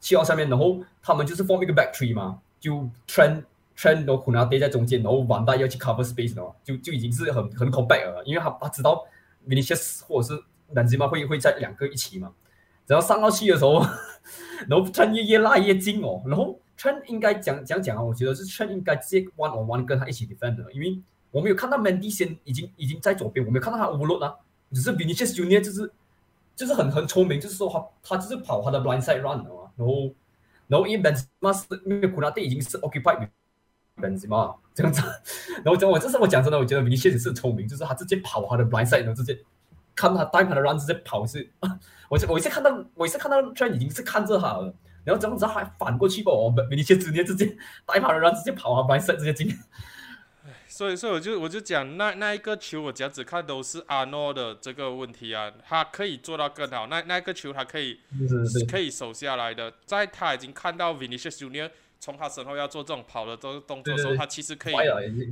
[0.00, 3.44] 七号下面，然后他们就是 form 一个 back three 嘛，就 trend
[3.76, 9.04] trend 都可能要待在中间，然后完蛋要去 cover space 的话，就就已经是很很 compact 了，因为他他知道
[9.48, 10.42] Vinicius 或者是
[10.74, 12.32] Benzema 会会在两个一起嘛，
[12.86, 13.84] 只要上到去的时候。
[14.68, 20.96] 然后 Chen 越越拉越近哦，然后 Chen 应该讲讲讲啊，我觉得是 Chen 应该直接 one on one 跟他一起 defend 的，因为
[21.32, 24.36] 我没有看到 Mandy 先已经已经在左边，我没有看到他 overload 啊，
[24.72, 25.90] 只是 Vinicius Junior 就是
[26.56, 30.14] 就是很很聪明，就是说他他就是跑他的 blind side run 嘛，然后
[30.68, 33.28] 然后因为 Benzema 是因为 Kunate 已经是 occupied
[33.96, 35.02] Benzema 这样子，
[35.64, 39.38] 然后讲我这是我讲真的，我觉得 Vinicius 是聪明，就是他直接跑他的 blind side，然后直接
[39.94, 41.50] 看他带他的 run 直接跑 是。
[42.08, 46.30] 我我一次看到，我一次看到，居然已经是看着他了，然后怎么知道还反过去吧？
[46.30, 47.46] 我们米切直接直接
[47.86, 49.48] 带跑了，然后直接跑啊，白色直接进。
[50.72, 56.86] 所以，所以我就我就讲那那一个球，我讲只看都是阿诺的这个问题啊，他可以做到更好。
[56.86, 58.00] 那那个球他可以
[58.70, 64.74] 可以守下来的，在他已经看到 Vinicius Junior 从他身后要做这种跑的这个动作的时候，他其实可以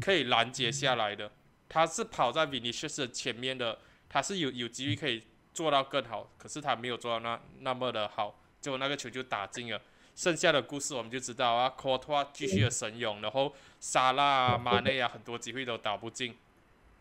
[0.00, 1.31] 可以拦截下来的。
[1.68, 5.22] 他是跑在 Vinicius 前面的，他是有有机会可以。
[5.53, 9.79] 做到更好，可是他没有做到那那么的好，结果那个球就打进了。
[10.14, 16.37] 剩下的故事我们就知道啊，科托继续的神勇，然后沙拉啊、马内啊很多机会都打不进，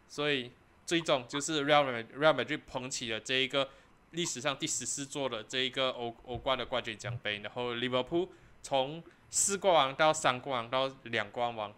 [0.08, 0.50] 所以
[0.86, 3.70] 最终就是 Real Real Madrid 捧起了这一个
[4.12, 8.30] 历史上第十四座的这一个欧欧冠的冠军奖杯，然后 Liverpool
[8.64, 11.74] 从四冠王到三冠王到两冠王，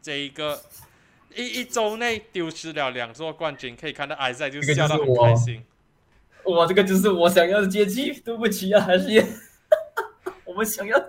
[0.00, 0.62] 这一个
[1.34, 5.64] 一一周内丢失了两座冠军，可以看到埃塞就笑得很开心。
[6.44, 9.08] 哇，这个就是我想要的阶级，对不起啊，还是
[10.46, 11.08] 我们想要。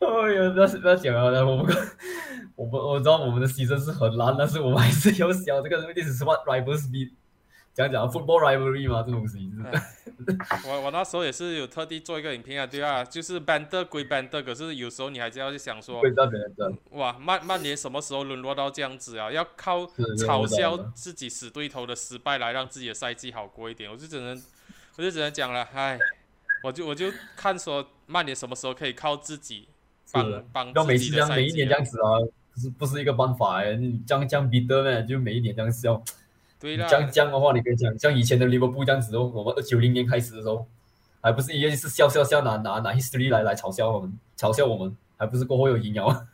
[0.00, 1.76] 哎呀，不要不要讲了，我们
[2.56, 7.14] 我们我知道我们的牺牲是很难，但是我们还是要想这个历史是 what rivals be。
[7.72, 9.48] 讲讲 football rivalry 嘛，这东西。
[10.66, 16.02] 我我那时候也是有特地做一个影片啊，对啊，就是 band 归 band，可是有时候你还是要去想说，
[16.90, 19.30] 哇，曼曼联什么时候沦落到这样子啊？
[19.30, 24.42] 要靠嘲笑自己死对头的失败来让自己的赛季好过一点，我就只能，
[24.96, 25.96] 我就只能讲了，唉，
[26.64, 29.68] 我就我就看说曼联什么时候可以靠自己
[30.52, 31.42] 帮帮自己的赛季。
[31.42, 32.20] 每一年这样子啊，
[32.54, 36.02] 不是不是一个办法哎，你将将比得呢，就每一年这样笑。
[36.58, 40.66] 对这样这样的话，你可以讲像以前的利物浦这样子哦，我们二九零年开始的时候，
[41.22, 46.26] 还不是一样是笑笑笑拿拿拿 history 来来嘲笑我们，嘲笑我们，还不是过后有赢了，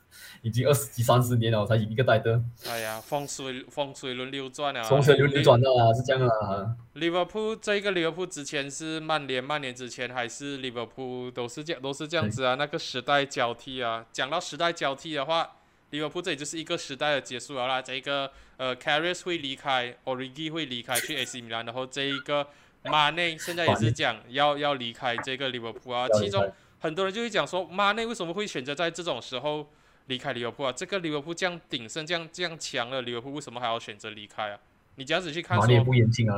[0.46, 2.40] 已经二十几三十年了我才赢一个戴德。
[2.68, 6.76] 哎呀，风水风水轮流转啊，风水轮流转的啊，是这样啊。
[6.92, 14.06] 利物浦这个利物浦之前是曼联，曼联之前还是利物浦，都是这样都是这样子啊，那个时代交替啊。
[14.12, 15.50] 讲到时代交替的话。
[15.90, 22.44] 利物浦这里就是一个时代的结束了啦，这一个呃 c a r r i s 会离开，Origi 会离开去 AC 米兰，然后这一个
[22.82, 26.09] 马内现在也是讲要要离开这个利物浦啊。
[26.18, 29.70] 其中很多人就会讲说，马内为什么会选择在这种时候
[30.07, 30.73] 离开利物浦啊？
[30.73, 34.59] 这个利物浦这样鼎盛、这样这样强的利物浦，为什么还要选择离开啊？
[34.97, 36.37] 你这样子去看，马内不年轻啊。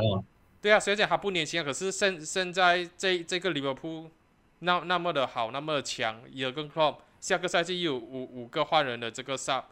[0.61, 4.11] 对啊，虽然讲他不年轻啊，可是现现在这这个利物浦
[4.59, 6.96] 那那么的好，那么的强，也跟 Club。
[7.20, 9.64] 下个赛季又有五五个换人的这个上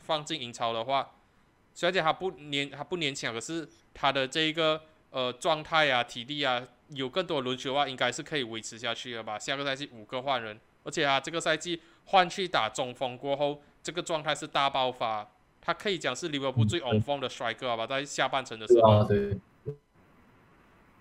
[0.00, 1.10] 放进英超的话，
[1.74, 9.36] 虽然讲他不年他不年轻，可是他的这一个呃状态啊、体力啊，有更多轮休的话，应该是可以维持下去的吧。
[9.36, 15.28] 下个赛季五个换人，而且啊这个赛季换去打中锋过后，这个状态是大爆发，
[15.60, 19.04] 他可以讲是利物浦最 on form 的帅哥吧，在下半程的时候。
[19.04, 19.38] 对。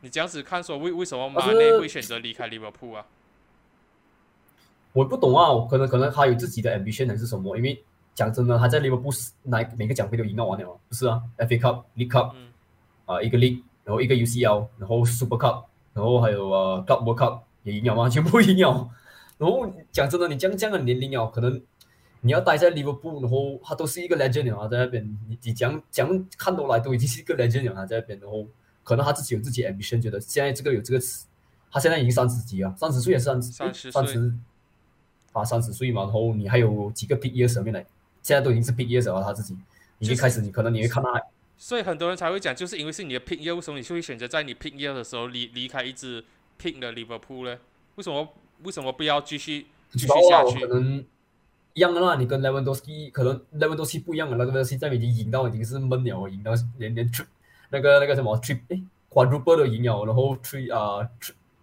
[0.02, 3.06] 你这样子看说，为为什么马内会选择离开利物浦啊？
[4.94, 7.58] 我不懂啊，可能可能他有自己的 ambition 还是什么？
[7.58, 9.10] 因为讲真的，他在利物浦
[9.44, 12.34] 哪每个奖杯都赢到完了，不是啊？FA Cup、League Cup，
[13.06, 15.63] 啊一个 League，然后一个 UCL，然后 Super Cup，
[15.94, 18.08] 然后还有呃 Club World Cup 也赢了吗？
[18.08, 18.89] 全部赢了。
[19.38, 21.62] 然后讲真的，你这样这样的年龄哦，可能
[22.21, 28.48] 你要待在利物浦，然后他都是一个 legend 啊，在那边你你讲讲看多来都已经是一个 legend 啊，在那边，然后
[28.84, 31.26] 可能他自己有自己 ambition，觉得现在这个有这个词，
[31.71, 33.52] 他现在已经三十几啊，三十岁也是三十
[33.91, 34.34] 三十。
[35.34, 37.86] 啊三十岁嘛，然后你还有几个 big years 面来，
[38.24, 39.54] 现在都已经是 big years 了，他自己
[40.00, 41.21] 已经开始，你可能你会看他。
[41.58, 46.24] 所以很多人才会讲，就是因为是你的 pick year，为什么你就会选择在你 pick year 的时候离离开一支
[46.58, 47.60] pick 的 Liverpool 呢？
[47.95, 48.30] 为什么
[48.63, 50.65] 为什么不要继续继续下去？
[50.65, 51.04] 可能
[51.74, 57.26] 一样的啦，你跟 Lewandowski 可能 Lewandowski 不一样的，Lewandowski 在已经赢到已经是闷了，赢到连连 trip
[57.70, 61.10] 那个那个什么 trip 哎 quadruple 都赢了，然后 trip 啊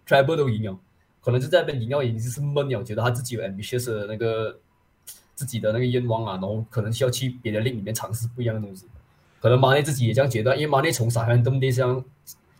[0.07, 0.77] treble 都赢了，
[1.21, 4.57] 可能就在那边赢到已经是闷了，觉得他自己有 ambitious 的那个
[5.35, 8.85] 自己的那个愿望啊，然后可能需要去别的 league 里面尝试不一样的东西。
[9.41, 12.03] 可能马内自己也这样觉得，因为马内从萨汉登地上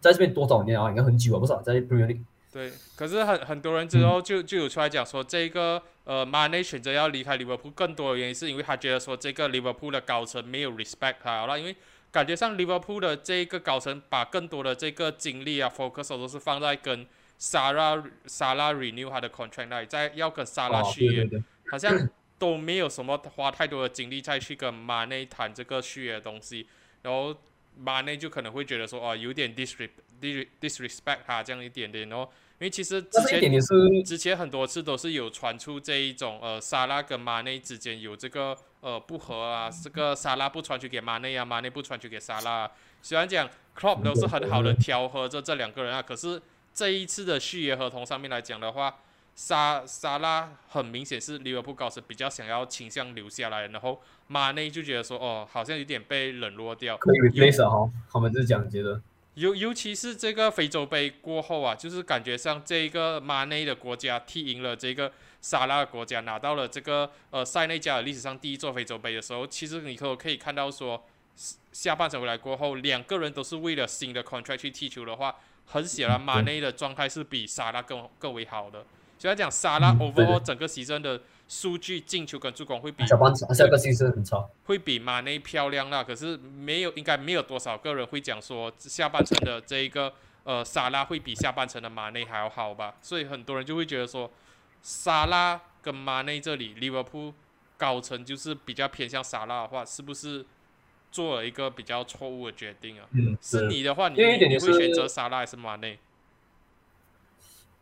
[0.01, 0.89] 在这边多少年啊？
[0.89, 2.19] 应该很久啊，不是在 Premier League。
[2.53, 11.75] 对，可是很很多人之后就就有出来讲说，这个呃马内选择要离开利物浦，更多的原因是因为他觉得说这个利物浦的高层没有 respect 他了，因为
[12.11, 17.05] 感觉上利物浦的这个高层把更多的这个精力啊 focus 都是放在跟
[17.37, 21.27] 萨拉萨拉 renew 他的 contract 那里，在要跟萨拉续约，
[21.71, 22.09] 好像。
[22.39, 26.67] 都没有什么花太多的精力再去跟马内谈这个续约的东西，
[27.01, 27.33] 然后
[27.77, 42.69] 马内就可能会觉得说，哦，有点 disrespect 他这样一点点，然后因为其实之前之前很多次都是有传出这一种，呃，萨拉跟马内之间有这个呃不和啊，这个萨拉不传球给马内啊，马内不传球给萨拉，
[43.01, 46.41] 虽然讲 Klopp 都是很好的调和着这两个人啊，可是
[46.73, 48.95] 这一次的续约合同上面来讲的话。
[49.35, 56.95] 沙沙拉很明显是利物浦高层比较想要倾向留下来，然后马内就觉得说，哦，好像有点被冷落掉。
[56.97, 59.01] 可以 replace 哈，他们是这样觉得。
[59.35, 71.03] 尤尤其是这个非洲杯过后啊，就是感觉上这个马内的国家踢赢了这个沙拉的国家，拿到了这个呃塞内加尔历史上第一座非洲杯的时候，其实你可可以看到说，
[71.71, 78.85] 下半程回来过后，两个人都是为了新的 contract 去踢球的话，很显然马内的状态是比沙拉更更为好的。
[79.17, 86.03] 虽然讲沙拉 overall 整个牺牲的数据进球跟助攻会比下半场下很差，会比马内漂亮啦。
[86.03, 92.95] 可是没有，应该没有多少个人会讲说下半程的这一个呃沙拉会比下半程的马内还要好吧？
[93.01, 94.31] 所以很多人就会觉得说
[94.81, 97.33] 沙拉跟马内这里利物浦
[97.77, 100.45] 高层就是比较偏向沙拉的话，是不是
[101.11, 103.05] 做了一个比较错误的决定啊？
[103.11, 104.15] 嗯，是你的话，你
[104.47, 105.99] 你会选择沙拉还是马内？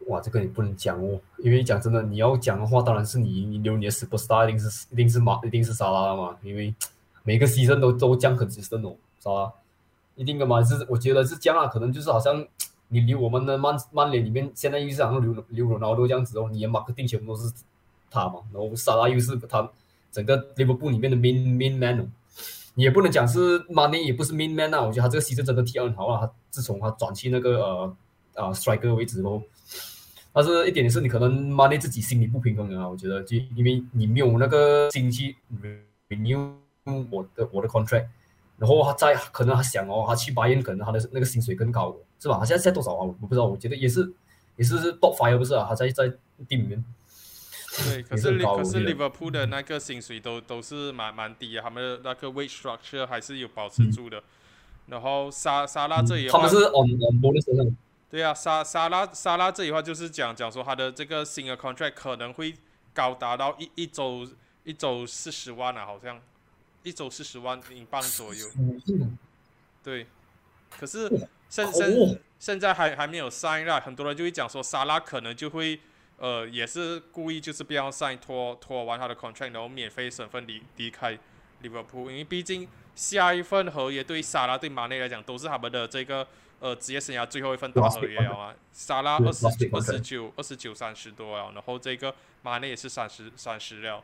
[0.08, 6.74] 哇，这个你不能讲哦，因为讲真的，你要讲的话，当然是你你留你的 superstar 一定是一定是马一定是沙拉嘛，因为
[7.24, 9.52] 每个牺牲都都将很牺牲哦，沙拉
[10.16, 12.46] 一定的嘛，是我觉得是这样啊，可能就是好像
[12.90, 17.54] 你留我们的曼曼联里面现在又是好像留留罗纳多这样子哦，你的马克定全部都是
[18.10, 19.70] 他嘛，然后沙拉又是他
[20.12, 22.06] 整个利物浦里面的 main main man 哦，
[22.74, 27.96] 你也不能讲是马内也不是 main man 啊，我觉得他这个牺牲真的踢得很好啊，他自从他转去那个呃
[28.34, 29.42] 啊 striker 位置后。
[30.34, 35.36] 但是一点是你可能 money 自己心里不平衡啊，我觉得就因为你没有那个心去
[36.10, 36.54] renew
[37.10, 38.08] 我的我的 contract，
[38.58, 42.38] 然后他在可能他想哦，他去巴彦可能他的那个薪水更高，是吧？
[42.39, 43.04] 他现在在多少啊？
[43.04, 44.12] 我不知道，我觉得也是
[44.56, 45.65] 也是 top five 不是啊？
[45.67, 46.12] 他在在
[46.48, 46.84] 店里面。
[47.86, 54.22] 对，可是可是 Liverpool 的那个薪水都都是蛮蛮低啊，他们的那个 wage structure 还是有保持住的。
[54.88, 57.46] 然后沙沙拉这里，他们是 on on bonus
[58.12, 62.54] 对啊，沙沙拉沙拉这句话就是讲讲说他的这个新的 contract 可能会
[62.93, 64.28] 高达到一一周
[64.65, 66.21] 一周四十万啊，好像
[66.84, 68.45] 一周四十万英镑左右。
[69.82, 70.06] 对，
[70.78, 71.10] 可是
[71.47, 75.80] 现现现在还还没有 sign 啦，很多人就会讲说沙拉可能就会
[76.17, 81.17] 呃也是故意就是不要 sign 拖拖完他的 contract，然后免费身份离离开
[81.62, 86.28] 利物浦，因为毕竟下一份合约对沙拉对马内来讲都是他们的这个。
[86.62, 94.04] 呃，职业生涯最后一份大合约啊，沙拉二十二十九二十九三十多啊，然后这个马内也是三十三十了，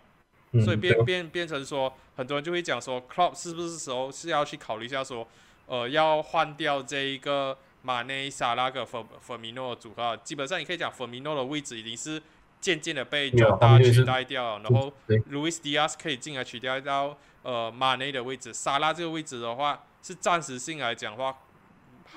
[0.65, 5.27] 所以变变变成说，很多人就会讲说，Club 是不是时候是要去考虑一下说，
[5.67, 12.19] 呃，要换掉这一个马内、沙拉跟弗弗米诺组合，基本上你可以讲弗米诺的位置已经是
[12.59, 14.91] 渐渐的被乔达取代掉了，然后
[15.31, 21.37] Luis Diaz 可以进来取代到呃马内的位置，沙拉这个位置的话是暂时性来讲话。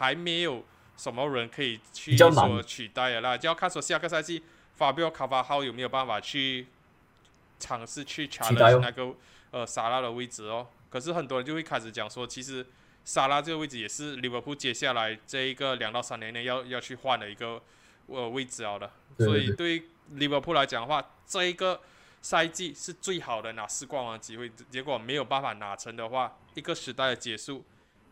[0.00, 0.64] 还没有
[0.96, 4.42] 什么人可以去说取代的啦，就要看说下个赛季
[4.76, 6.66] 法比奥卡巴号有没有办法去
[7.58, 9.14] 尝试去抢那个
[9.50, 10.66] 呃沙拉的位置哦。
[10.88, 12.66] 可是很多人就会开始讲说，其实
[13.04, 17.60] 沙拉这个位置也是利物浦接下来这一个两到三年内要要去换的一个
[18.06, 18.90] 呃位置好的。
[19.18, 19.82] 所以对于
[20.12, 21.78] 利物浦来讲的话，这一个
[22.22, 27.62] 赛季是最好的拿四冠王机会，结果没有办法拿成的话，一个时代的结束。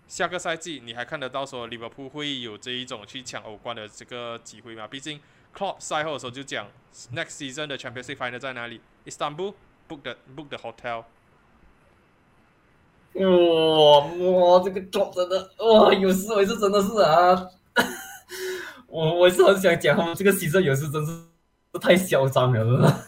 [0.08, 4.88] 下个赛季你还看得到说利物浦会有这一种去抢欧冠的这个机会吗？
[4.88, 5.20] 毕竟
[5.54, 6.66] Club 赛后的时候就讲
[7.14, 9.54] ，next season 的 Champions League final 在哪里？Istanbul
[9.88, 11.04] book the book the hotel。
[13.14, 17.48] 哇哇，这个 Club 真的哇，有时候也是真的是啊，
[18.86, 21.12] 我我是很想讲，他们这个牺牲有时真是
[21.80, 23.04] 太嚣张了，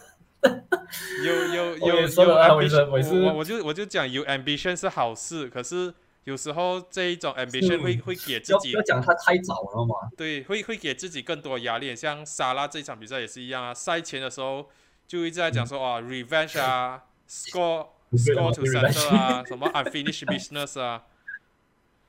[1.25, 5.95] 有有 有有说了啊，我我我我就我就讲有 ambition 是好事，可是
[6.25, 9.95] 有时候这一种 ambition 会会给自己要不要讲他太早了嘛？
[10.17, 11.97] 对，会会给自己更多压力。
[11.97, 14.69] 像沙拉这场比赛也是一样啊，赛前的时候
[15.07, 21.05] 就一直在讲说啊，revenge 啊，score score to center 啊，什么 unfinished business 啊，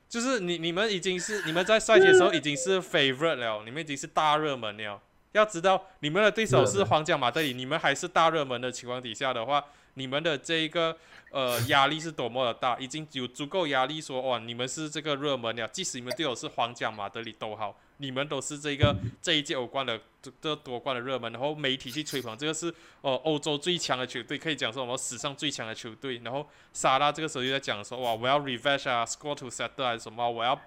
[0.08, 5.00] 就是你你们已经是你们在赛前的时候已经是 favorite 了，你们已经是大热门了。
[5.32, 9.64] 要知道你们的对手是皇家马德里，你们还是大热门的情况底下的话，
[9.94, 10.96] 你们的这一个
[11.30, 30.60] 呃压力是多么的大，已经有足够压力说哇，你们是这个热门了，即使你们队友是皇家马德里都好，你们都是这个这一届欧冠的这这夺冠的热门，然后媒体去吹捧这个是呃欧洲最强的球队，可以讲说我们史上最强的球队，然后萨拉这个时候就在讲说哇，我要 revenge 啊，score to settle 还是什么，我要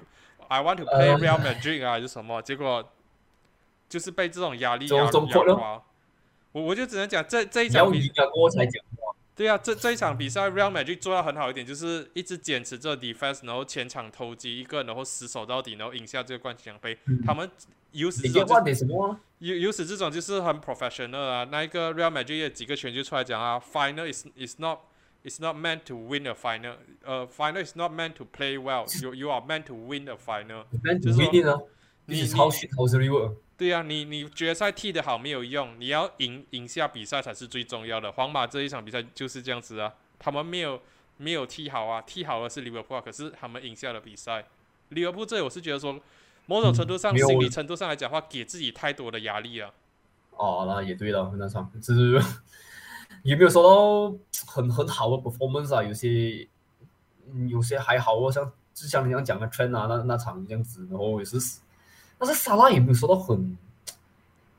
[0.47, 2.91] I want to play Real Madrid 啊还是什么，结果。
[3.87, 5.11] 就是被这种压力压压
[5.55, 5.81] 垮，
[6.51, 8.83] 我我就只能讲这这一场比赛我才讲。
[9.35, 16.97] 对啊，这这一场比赛 Real Madrid 做到很好一点，就是一直坚持这 defense，然后前场投机一个，然后死守到底，然后赢下这个冠军奖杯。
[17.25, 17.51] 他们
[17.91, 21.43] 有史这种有有此这种就是很 professional 啊。
[21.51, 24.79] 那一个 Real Madrid 有几个拳就出来讲啊，final is is not
[25.25, 29.41] is not meant to win a final，呃，final is not meant to play well，you you are
[29.45, 30.63] meant to win a final。
[31.01, 31.67] 就是说，
[32.05, 33.09] 你超虚超实力
[33.57, 38.11] 对呀，你你决赛踢得好没有用，你要赢赢下比赛才是最重要的。
[38.11, 40.81] 皇马这一场比赛就是这样子啊，他们没有
[41.15, 44.43] 没有踢好啊，踢好的是利物浦，可是他们赢下了比赛。
[44.89, 45.97] 利物浦这我是觉得说，
[46.47, 49.73] 某种程度上心理程度上来讲话，给自己太多的压力了。
[50.31, 52.21] 哦，那也对了，那场就是
[53.23, 55.81] 有没有说到很很好的 performance 啊？
[55.81, 56.45] 有些
[57.47, 61.37] 有些还好哦，像就像你刚讲的 train 啊，那那场这样子，然后也是。
[62.17, 63.57] 但是沙拉也没有说到很，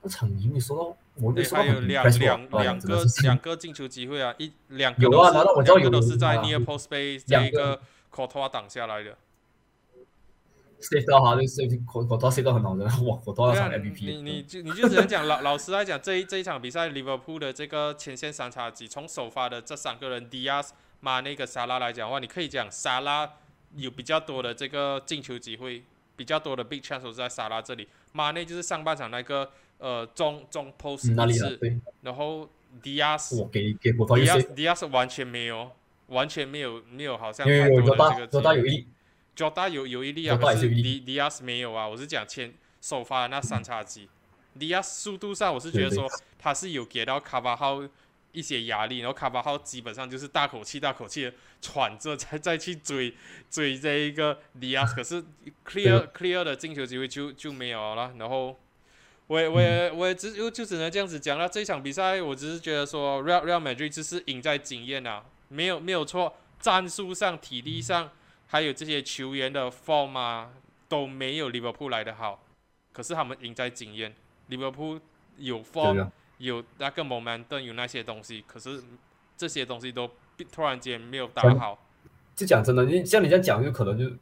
[0.02, 7.80] 那场也没有说到，我没说到有两两两个两个进球机会啊，一两个有啊，难道我知道有都是在 near post base 这一个
[8.14, 9.16] c o t a 挡下来的
[10.80, 17.38] ，save 到哈，这 save c o t a save 到很好的，哇 c o t a 上 MVP，你你就你就只能讲老 老实来讲，这一这一场比赛，Liverpool
[17.38, 20.68] 的这个前线三叉戟，从首发的这三个人，Diaz、
[21.00, 23.32] 马内个沙拉来讲的话，你可以讲沙拉
[23.74, 25.82] 有比较多的这个进球机会。
[26.16, 32.48] 比较多的 big chance 都是在沙拉这里，马内就是上半场那个呃中中 post 一次，然后
[32.82, 35.70] 迪亚斯，给给迪亚斯迪亚斯完全没有，
[36.08, 38.86] 完全没有没有好像太多的这个，多大有一粒，
[39.34, 44.08] 多大有有一粒啊，可是迪迪亚斯没有啊，我是讲前首发的那三叉戟，
[44.58, 46.08] 迪亚斯速度上我是觉得说
[46.38, 47.82] 他是有给到卡巴号。
[48.36, 51.32] 一些压力，然后卡巴号基本上就是大口气、大口气的
[51.62, 53.14] 喘着，再再去追
[53.50, 55.24] 追这一个迪亚斯，可是
[55.64, 58.12] clear clear 的进球机会就就没有了。
[58.18, 58.54] 然后
[59.28, 61.48] 我也我也我也只就就只能这样子讲了。
[61.48, 68.10] 这场比赛我只是觉得说，Real Real Madrid 就是赢在经验啊，没有没有错，战术上、体力上，
[68.48, 70.50] 还有这些球员的 form 啊，
[70.90, 72.44] 都没有利物浦来的好。
[72.92, 74.14] 可是他们赢在经验，
[74.48, 75.00] 利物浦
[75.38, 76.10] 有 form。
[76.38, 78.82] 有那个 momentum，有那些东西，可是
[79.36, 80.10] 这些东西都
[80.52, 81.78] 突然间没有打好。
[82.34, 84.14] 就讲真的，你像你这样讲，就可能就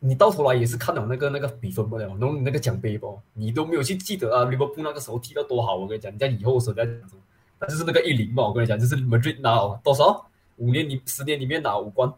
[0.00, 5.76] 你到头来也是看到那个那个比分不了，然后你那个奖杯不，你都没有去记得啊，利物浦那个时候踢得多好。
[5.76, 7.22] 我跟你讲，你在以后的时候再讲什么？
[7.60, 12.12] 那就是那个一零嘛，我跟你讲，就是 Madrid 拿多少五年里十年里面拿五冠，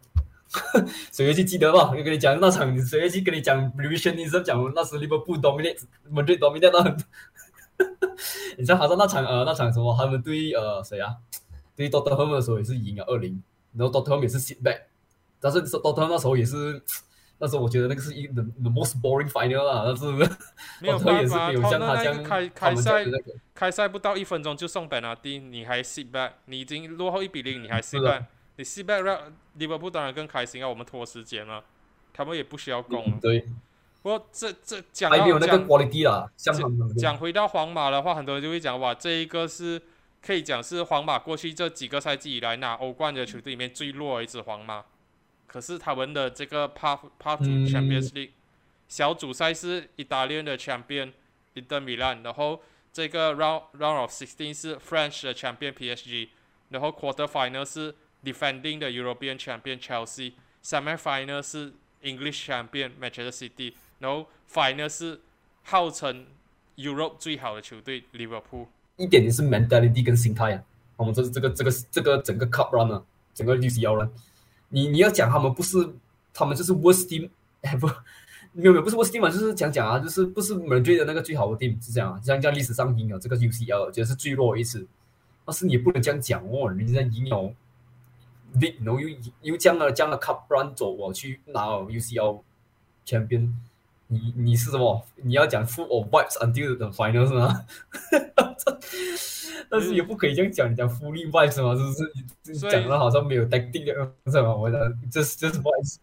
[1.13, 1.91] 谁会去记得吧？
[1.91, 6.97] 我跟你讲那场，谁会去跟你讲 r e v i s i o n 你是讲那时利物浦 dominate，Madrid dominate 到很。
[8.57, 11.15] 你像好像那场呃那场什么，他们对呃谁啊？
[11.75, 13.43] 对 Doctor Home 的时候也是赢了二零，
[13.73, 14.83] 然后 Doctor Home 也是 sit back，
[15.41, 16.81] 但是 Doctor h a m 那时候也是，
[17.37, 20.05] 那时候我觉得那个是一 the the most boring final 啊，但是
[20.79, 23.05] 没有办法，他这样开开赛
[23.53, 28.23] 开赛不到一分钟就送本啊，第你还 sit back，你已经落后一比零，你还 sit back，
[28.55, 29.19] 你 sit back 让
[29.55, 31.61] 利物浦当然更开心啊，我们拖时间了，
[32.13, 33.19] 他们也不需要攻。
[33.19, 33.45] 对。
[34.05, 35.17] 不过这这讲到
[36.37, 39.81] 讲讲回到皇马的话，很多人就会讲哇，这一个是
[40.21, 44.85] 可以讲是皇马过去这几个赛季以来拿欧冠的球队里面最弱的一支皇马。
[45.47, 48.29] 可是他们的这个 Path Path to Champions League
[48.87, 51.11] 小组赛是意大利的 Champion
[51.55, 52.61] Inter Milan，然后
[52.93, 56.29] 这个 Round Round of Sixteen 是 French 的 Champion PSG，
[56.69, 63.73] 然后 Quarter Final 是 Defending 的 European Champion Chelsea，Semi Final 是 English Champion Manchester City。
[63.99, 65.21] 然后，final 是
[65.63, 66.25] 号称
[66.75, 68.67] Europe 最好的球队，Liverpool。
[68.97, 70.63] 一点也是 mentality 跟心态啊。
[70.97, 74.09] 我们这是这个这个这个整个 cup run 啊，整个 UCL run。
[74.69, 75.77] 你你要讲他们不是，
[76.33, 77.29] 他们就是 worst team
[77.61, 77.95] ever。
[78.53, 82.21] 没有没有，不是 worst team 嘛，就是讲讲啊，就是不是门队的那个最好的 team 是这样啊。
[82.23, 84.87] 像像历史上赢了这个 UCL，觉得是最弱一次。
[85.43, 87.53] 但是你不能这样讲哦，人家赢了
[88.59, 89.09] big，然后又
[89.41, 92.41] 又这样的这样的 cup run 走我去拿 UCL
[93.05, 93.51] champion，
[94.07, 95.05] 你你是什么？
[95.23, 97.65] 你要讲 full of vibes until the final 是吗？
[99.69, 102.69] 但是也不可以这样讲，你讲 fully vibes 嘛，是不是？
[102.69, 103.93] 讲的好像没有 tactic 的，
[104.31, 104.55] 是吗？
[104.55, 104.79] 我讲
[105.11, 105.97] 这是这是 vibes。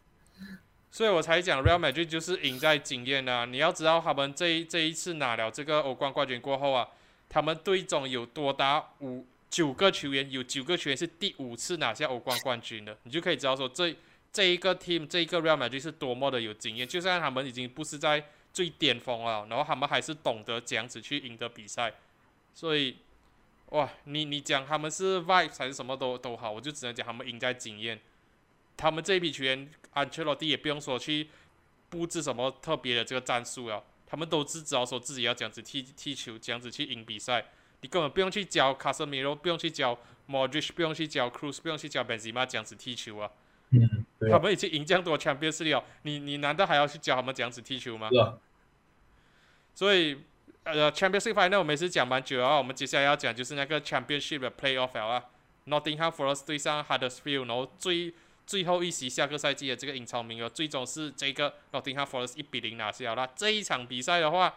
[0.91, 3.47] 所以我才讲 Real Madrid 就是赢在经验啊！
[3.47, 6.87] 你要知道他们这一这一次拿了这个欧冠冠军过后啊，
[7.31, 13.97] 他们队中有多达五九个球员，有九个球员是第五次拿下欧冠冠军的，你就可以知道说这
[14.33, 16.89] 这一个 team 这一个 Real Madrid 是多么的有经验。
[16.89, 21.93] 就算他们已经不是在最巅峰了，然后他们还是懂得这样子去赢得比赛。
[22.55, 22.97] 所以，
[23.71, 28.01] 哇，你你讲他们是 vibe 还是什么都都好，我就只能讲他们赢在经验。
[28.77, 31.29] 他们这一批球员，安切洛蒂也不用说去
[31.89, 37.47] 布置什么特别的这个战术了，他们都是知道说自己要这样子踢踢球，这样子去赢比赛。
[37.81, 43.31] 你根本不用去教卡塞米罗，不用去教莫德里不用去教 Cruz，不用去教本泽马这样子踢球啊。
[44.31, 48.09] 他们已经赢这样多 champions 了，你你难道还要去教他们这样子踢球吗？
[48.11, 48.39] 是啊。
[49.75, 50.19] 所以，
[50.65, 55.25] 呃，Championship Final 我们也是讲蛮久啊，我们接下来要讲就是那个 Championship 的 Playoff 啊
[55.67, 58.13] ，Nottingham Forest 对上 Huddersfield，然后最
[58.47, 63.31] 最后一席下个赛季的这个英超名额，最终是这个 Nottingham Forest 一比零拿下了。
[63.35, 64.55] 这一场比赛的话，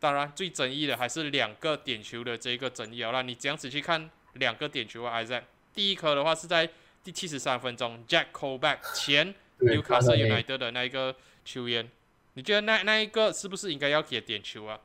[0.00, 3.10] 当然最争议的还是两个点球的这个争议啊。
[3.12, 6.68] 那你这样子去看两个点球啊，Isaac，第一颗的话是在
[7.04, 11.90] 第七十三分钟，Jack Colback 前 Newcastle United 的那一个球员，
[12.34, 14.78] 你觉得那那一个是不是应该要给点球啊？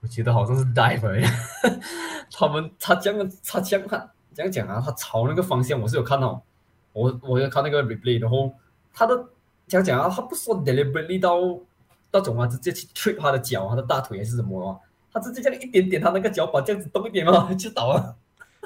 [0.00, 1.24] 我觉得好像是 dive，
[2.32, 6.42] 他们他这样他这样看这样讲啊，他朝那个方向我是有看到。
[6.92, 8.54] 我我要看那个 replay，然后
[8.92, 9.26] 他的
[9.66, 11.40] 讲讲啊，他不说 deliberately 到
[12.12, 14.78] 那种啊，直接去 trip 他的脚、他的大腿还是什么啊？
[15.12, 18.16] 他直接这样一点点，他那个脚板这样子动一点嘛， 就倒了。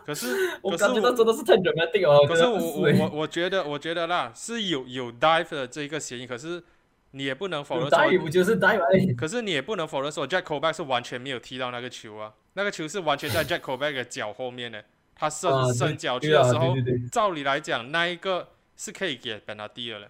[0.08, 0.26] 可是
[0.64, 2.26] 我感觉到真的是太 dramatic 了。
[2.26, 6.64] 可是我我我我觉得我觉得啦，是有有 dive 的这一个嫌疑，可是
[7.10, 8.80] 你也不能否认说 dive 就是 dive，
[9.14, 14.82] 可是你也不能否认说 Jack Colback 是完全没有踢到那个球啊，那个球是完全在 Jack Colback 的脚后面的。
[15.14, 16.74] 他伸伸脚去的时候，
[17.12, 20.08] 照理来讲，那一个是可以给本拉蒂的了。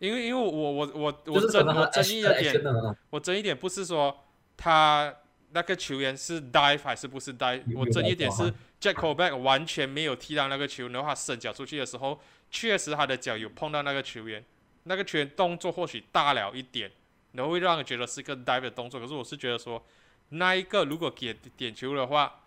[0.00, 2.62] 因为，因为我我我我争我争议的点，
[3.08, 4.14] 我争议点不是说
[4.54, 5.14] 他
[5.56, 8.42] 那个球员是 dive 还是不是 dive，我争议点是
[8.78, 14.44] Jack Colback 完全没有踢到那个球，然后他伸脚出去的时候，确实他的脚有碰到那个球员，
[14.84, 16.90] 那个球员动作或许大了一点，
[17.32, 19.00] 然后会让人觉得是一个 dive 的动作。
[19.00, 19.82] 可是我是觉得说，
[20.28, 22.40] 那一个如果给点球的话。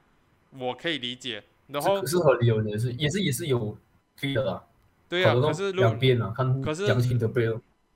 [0.57, 3.78] 我可以理解，然后是合理有也是也是也是有
[4.16, 4.64] 飞的，
[5.07, 6.88] 对呀，可是两边啊，看可是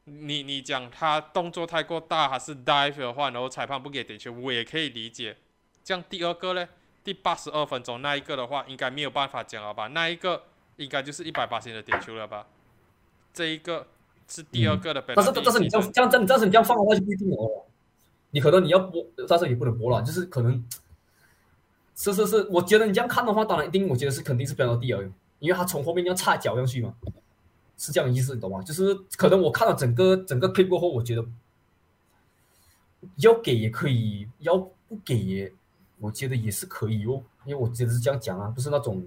[0.05, 5.37] 你你讲他动作太过大还是 dive 的话，然后裁判不给点球，我也可以理解。
[5.83, 6.67] 这样第二个呢，
[7.03, 9.87] 第八十二分钟那一个的话，应该没有办法讲了吧？
[9.87, 10.43] 那一个
[10.77, 12.47] 应该就是一百八千的点球了吧？
[13.33, 13.87] 这一个
[14.27, 17.65] 是第二个的，但是但是你这样这样这样但是你这样放的话就不一定哦。
[18.31, 20.63] 你可能你要播，但是也不能播了，就是可能。
[21.95, 26.91] 是是是，我觉得你这样看的话，当然一定，我觉得是肯定是比较低而已，因为他从后面要插脚上去嘛，
[27.78, 28.61] 是这样意思，你懂吗？
[28.61, 31.26] 就是可能我看了整个整个 clip 过后，我觉得
[33.17, 35.53] 要给也可以，要不给也，
[35.99, 39.05] 我觉得也是可以哦，因为我觉得是这样讲啊，不是那种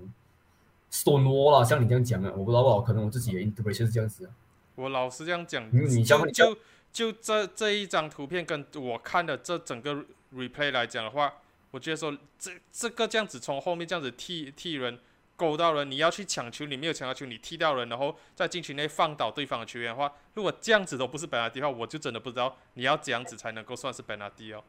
[0.91, 4.29] stone wall 啦，像你这样讲啊，我不知道吧，可能我自己的 interpretation 是这样子。
[4.75, 6.57] 我老是这样讲，你就就
[6.93, 10.05] 就这这一张图片跟我看的这整个
[10.35, 11.35] replay 来讲的话。
[11.73, 14.99] 我觉得说这这个这样子从后面这样子替替人
[15.37, 24.65] 勾到人，你要去抢球，你没有抢到球，你踢掉人，然后在禁区内放倒对方的球员的话，如果这样子都不是本拉蒂的话，我就真的不知道你要这样子才能够算是本拉蒂哦。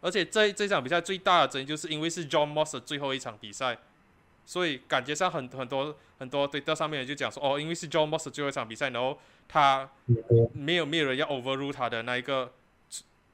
[0.00, 3.76] 而且这这场比赛最大的争议就是因为是 John Moss 的最后一场比赛，
[4.44, 9.90] 所以感觉上很很多很多对上面人就讲说哦，因为是 John Moss 最后一场比赛，然后他
[10.52, 12.52] 没有没有人要 overrule 他的那一个。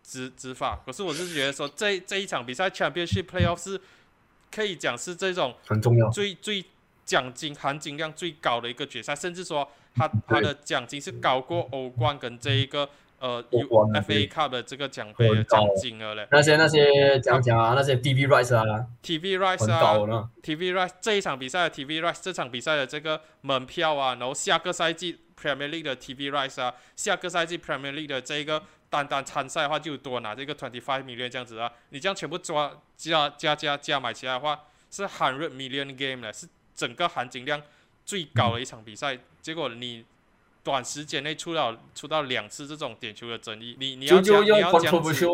[0.04, 3.80] 执执法，可是我是觉得说，这这一场比赛 Championship Playoff 是
[4.54, 6.64] 可以讲是这种很重要、最最
[7.04, 12.88] 奖金含金量最高的一个决赛，甚至说他他的奖金是高过欧冠跟这一个
[13.18, 16.26] 呃 FA Cup 的这个奖杯的奖金额嘞。
[16.30, 26.62] 那些那些讲讲啊，那些 TV rights 啊，TV rights 啊，TV rights 这一场比赛的 TV rights 这场比赛的这个门票啊，然后下个赛季 Premier League 的 TV rights
[26.62, 28.62] 啊，下个赛季 Premier League 的这个。
[28.92, 37.62] 单单参赛的话就多拿这个 twenty five million 这样子啊，你这样全部抓加加加加买起来的话是 hundred million game 了，是整个含金量
[38.04, 39.18] 最高的一场比赛。
[39.40, 40.04] 结果你
[40.62, 45.26] 短时间内出了出到两次这种点球的争议，你你要讲你要讲子，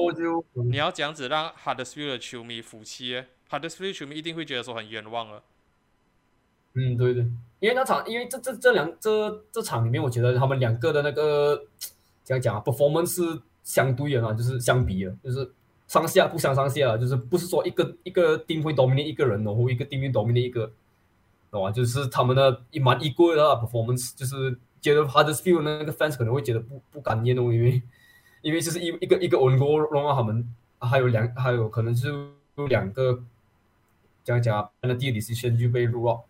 [0.54, 5.42] 你要这样子让 Huddersfield 的球迷服气 Huddersfield 球迷一定会觉得说很冤枉了。
[6.74, 7.24] 嗯，对对，
[7.58, 11.66] 因为那场，因为这这这两这这场里面，我觉得他们两个的那个
[12.22, 15.52] 怎样讲啊，performance 是相对的嘛，就是相比的，就是
[15.86, 20.72] 上下不相上下，就是不是说一个一个定会 dominate 一个人，然后一个定会 dominate 一个，
[21.50, 21.70] 懂吗？
[21.70, 27.82] 就是他们的一蛮 equal 的 performance，就是觉得 Huddersfield 那个 fans 可能会觉得不不甘愿哦，因为
[28.40, 30.48] 因为就是一一个一个 on goal 让他们
[30.78, 33.22] 还有两还有可能就是两个
[34.24, 36.20] 这样讲啊，那第二 decision 就被 rule out。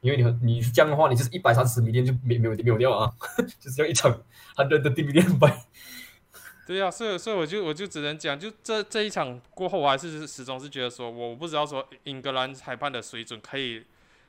[0.00, 3.12] 因为你你这样的话，你 就是一百三十米点就没没有没有掉啊，
[3.58, 4.10] 就是这样一场
[4.56, 5.66] hundred 的第一点败。
[6.70, 13.82] 对呀，所以所以我就我就只能讲，就这这一场过后，我还是始终是觉得说，我不知道说英格兰裁判的水准可以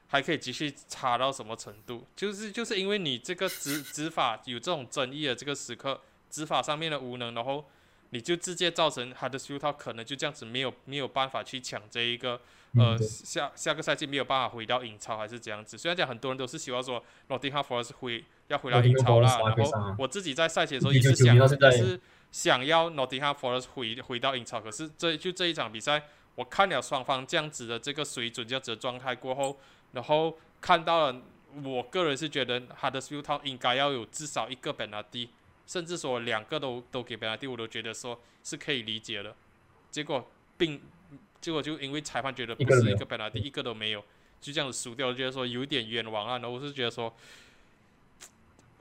[0.08, 7.64] 还可以继续差到什么程度，就是就是因为你这个执执法有这种争议的这个时刻，执法上面的无能，然后
[8.10, 12.42] 你就直接造成他的修套可能就这样子没有没有办法去抢这一个。
[12.74, 15.78] 呃，下下个赛季没有办法回到英超还是这样子。
[15.78, 22.00] 虽然讲很多人都是希望说诺丁汉福尔是回要回到英超啦，然后我自己在赛前的时候也是想但是
[22.32, 24.60] 想要诺丁汉福尔回回到英超。
[24.60, 26.02] 可是这就这一场比赛，
[26.36, 29.58] 我看了双方这样子的这个水准、这样子的状态过后，
[29.92, 31.22] 然后看到了，
[31.64, 35.30] 我个人是觉得哈德斯夫应该要有至少一个本拉蒂，
[35.68, 39.36] 甚至说两个都都给本拉蒂，我都觉得说是可以理解的。
[39.90, 40.82] 结果并。
[41.42, 44.06] 结果就因为裁判觉得不是一个本来第一个都没有，
[44.40, 46.34] 就这样子输掉，觉得说有点冤枉啊。
[46.34, 47.12] 然后我是觉得说，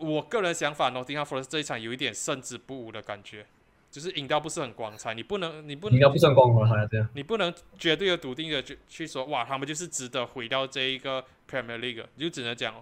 [0.00, 3.46] 我个人想法，诺丁汉福 t 这一场有一点胜之不武的感觉，
[3.90, 5.14] 就是赢到不是很光彩。
[5.14, 7.08] 你不能，你不能，赢到不算光彩，这样。
[7.14, 12.04] 你不能绝对的笃定的去去说，哇，他们就是值得毁掉这一个 Premier League。
[12.16, 12.74] 你就只能讲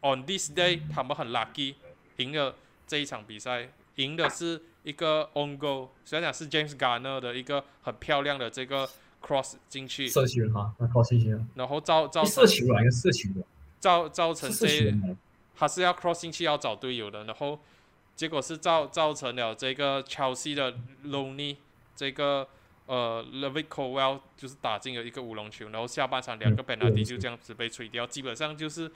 [0.00, 1.74] ，On this day，他们很 lucky
[2.16, 2.54] 赢了
[2.86, 8.88] 这一场比赛，赢的是一个 On Goal，虽然讲是 James Garner 的一个很漂亮的这个。
[9.22, 13.42] cross 进去，射球哈，那 cross 进去，然后造造射球来个射球的，
[13.78, 14.90] 造造成这，
[15.60, 17.60] 他是要 cross 进去要找队友的，然后
[18.16, 21.56] 结果是造造成了这个 Chelsea 的 Loney
[21.94, 22.48] 这个
[22.86, 28.90] 呃 Levico Well 就是打进了一个乌龙球，然后下半场两个 penalty 就这样子被吹掉，基本上就是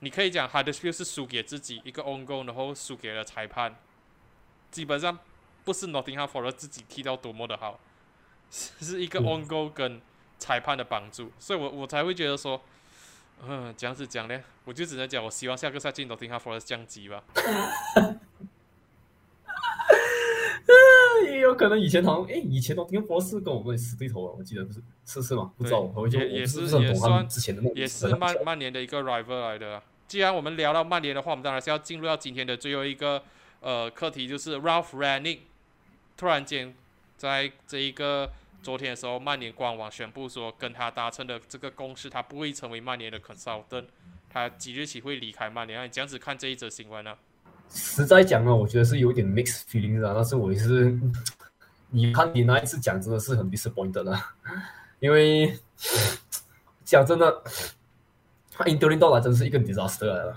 [0.00, 3.76] 你可以讲 Huddersfield 是输给自己一个 on goal，然后输给了裁判，
[4.72, 5.16] 基本上
[5.64, 7.78] 不是 Nottingham Forest 自己踢到多么的好。
[8.50, 10.02] 是一个 on goal 跟
[10.40, 12.60] 裁判的帮助，所以我我才会觉得说，
[13.46, 17.22] 嗯，这样子讲呢，我就只能讲，我希望下个赛季都听他 force 降级吧。
[21.26, 25.52] 也有可能以前好像，哎，以前都听 force 跟我们死对头啊，我记得不是，是是吗？
[25.58, 29.82] 不知道，也也是也算之前的那也是曼曼联的一个 rival 来的。
[30.08, 33.22] 既然我们聊到曼联的话，我们当然是要进入到今天的最后一个
[33.60, 35.40] 呃课题，就是 Ralph Rangnick
[36.16, 36.74] 突然间
[37.16, 38.30] 在这一个。
[38.64, 43.84] 昨天的时候，曼联官网宣布说，跟他达成的这个共识，他不会成为曼联的 consultant，
[44.30, 45.84] 他即日起会离开曼联。
[45.84, 47.14] 你这样子看这一则新闻呢？
[47.68, 50.14] 实在讲呢，我觉得是有点 mixed feelings 啊。
[50.14, 50.98] 但是我也是，
[51.90, 54.18] 你看你那一次讲真的是很 disappointed 的，
[54.98, 55.58] 因为
[56.86, 57.42] 讲真的，
[58.50, 60.34] 他 interim 到来真是一个 disaster 来了。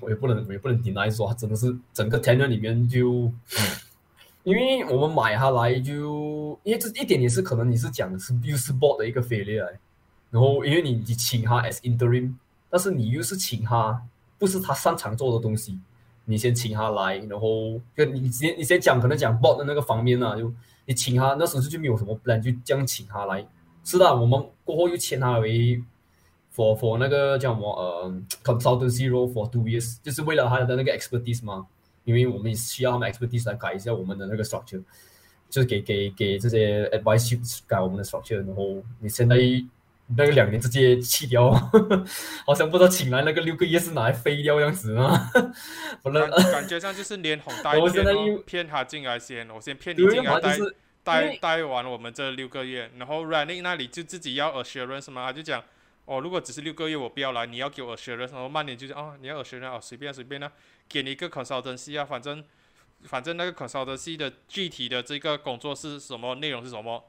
[0.00, 3.30] 我也不能，我也不能 deny 说他真的是整个 tenure 里面就。
[4.46, 9.72] 因为我们买它来就，因为这一点也是可能你是讲的是 u s b o a r d 的一个 failure，
[10.30, 12.32] 然后因为你你请他 as interim，
[12.70, 14.00] 但是你又是请他
[14.38, 15.76] 不是他擅长做的东西，
[16.26, 20.52] 你先请他来，然后就你先你先讲可能讲 board 的那个方面啊，就
[20.84, 23.44] 你请他那时候就没有什么 plan，就这样请他来，
[23.82, 25.82] 是的，我们过后又签他为
[26.54, 31.66] for for 那个叫什么呃 consultancy role for two years，就是为了他的那个 expertise 嘛。
[32.06, 34.82] 因为我们需要他们 expertise 来改一下我们的那个 structure，
[35.50, 39.36] 就是给给给这些 advice 改我们的 structure，然后你现在
[40.16, 41.50] 那个两年直接弃掉，
[42.46, 45.30] 好像不知道请来那个六个月是拿来飞掉样子啊！
[46.00, 50.56] 不能感觉上就是连哄带 骗，骗他进来先，我先骗你进来带
[51.02, 55.62] 带带完我们这六个月，然后 running 那里就自己要 assurance 嘛，他就讲
[56.06, 60.50] 哦，如果只是六个月我不要来，你要给我 assurance，然后曼联就是哦，你要 assurance 哦，随便随便呢。
[60.88, 62.44] 给你一个 consultancy 啊，反正
[63.02, 67.04] 反正那个 consultancy 的具体的这个工作是什么内容是什么？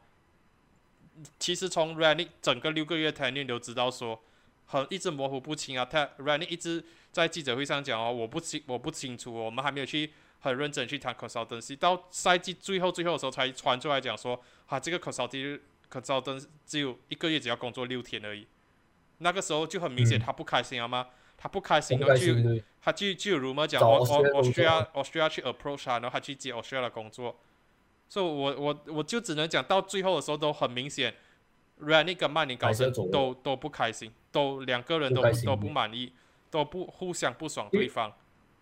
[1.37, 4.19] 其实从 Rani 整个六个月谈恋都知道说，
[4.65, 5.85] 很一直模糊不清啊。
[5.85, 11.77] 他 Rani 一直在记者会上讲哦，我不清我不清楚，我们还没有去很认真去谈 consultancy。
[11.77, 15.59] 到赛季最后最后的时候才传出来讲说，啊这个 consultancy
[15.91, 18.47] consultancy 只有一个月只要工作六天而已。
[19.19, 21.07] 那个时候就很明显他不开心了吗？
[21.37, 22.33] 他不开心，然后就
[22.81, 27.35] 他就就有 rumor 讲我我我需要我需要去 approach 他，然后他去接我需要的工作，
[28.09, 31.13] 所以我我我就只能讲到最后的时候都很明显
[31.81, 36.11] Rani 跟曼联高层都都不开心，都两个人都不都不满意，
[36.49, 38.11] 都不互相不爽对方。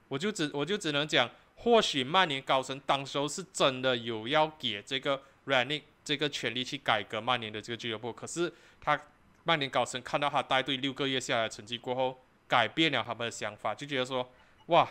[0.09, 8.51] 我就只我就只能讲，或许曼联高层当时候是真的有要给这个 Rani 这个权利去改革曼联的这个俱乐部，可是
[8.81, 9.01] 他
[9.45, 14.29] 曼联高层看到他带队六个月下来的成绩过后，改变了他们的想法，就觉得说，
[14.67, 14.87] 哇，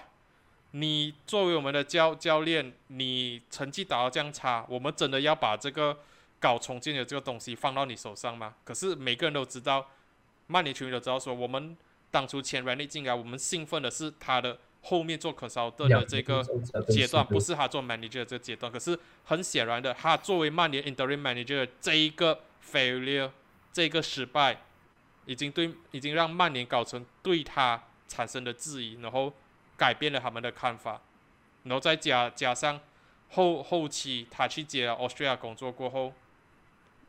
[0.70, 5.98] 你作为我们的教教练，你成绩打到这样差，我们真的要把这个
[6.40, 8.54] 搞重建的这个东西放到你手上吗？
[8.64, 9.90] 可是每个人都知道，
[10.46, 11.76] 曼联球迷都知道说，我们
[12.10, 16.44] 当初签 Rani 进来，我们兴奋的是他的后面做 consultant 的这个
[16.88, 18.70] 阶段，不是他做 manager 的这个阶段。
[18.70, 22.40] 可是很显然的，他作为曼联 interim manager 的这一个
[22.72, 23.30] failure，
[23.74, 24.62] 这个失败，
[25.26, 29.32] 已经对已经让曼联高层对他产生了质疑，然后
[29.76, 31.02] 改变了他们的看法，
[31.64, 32.80] 然后再加加上
[33.30, 36.14] 后后期他去接了 Australia 工作过后，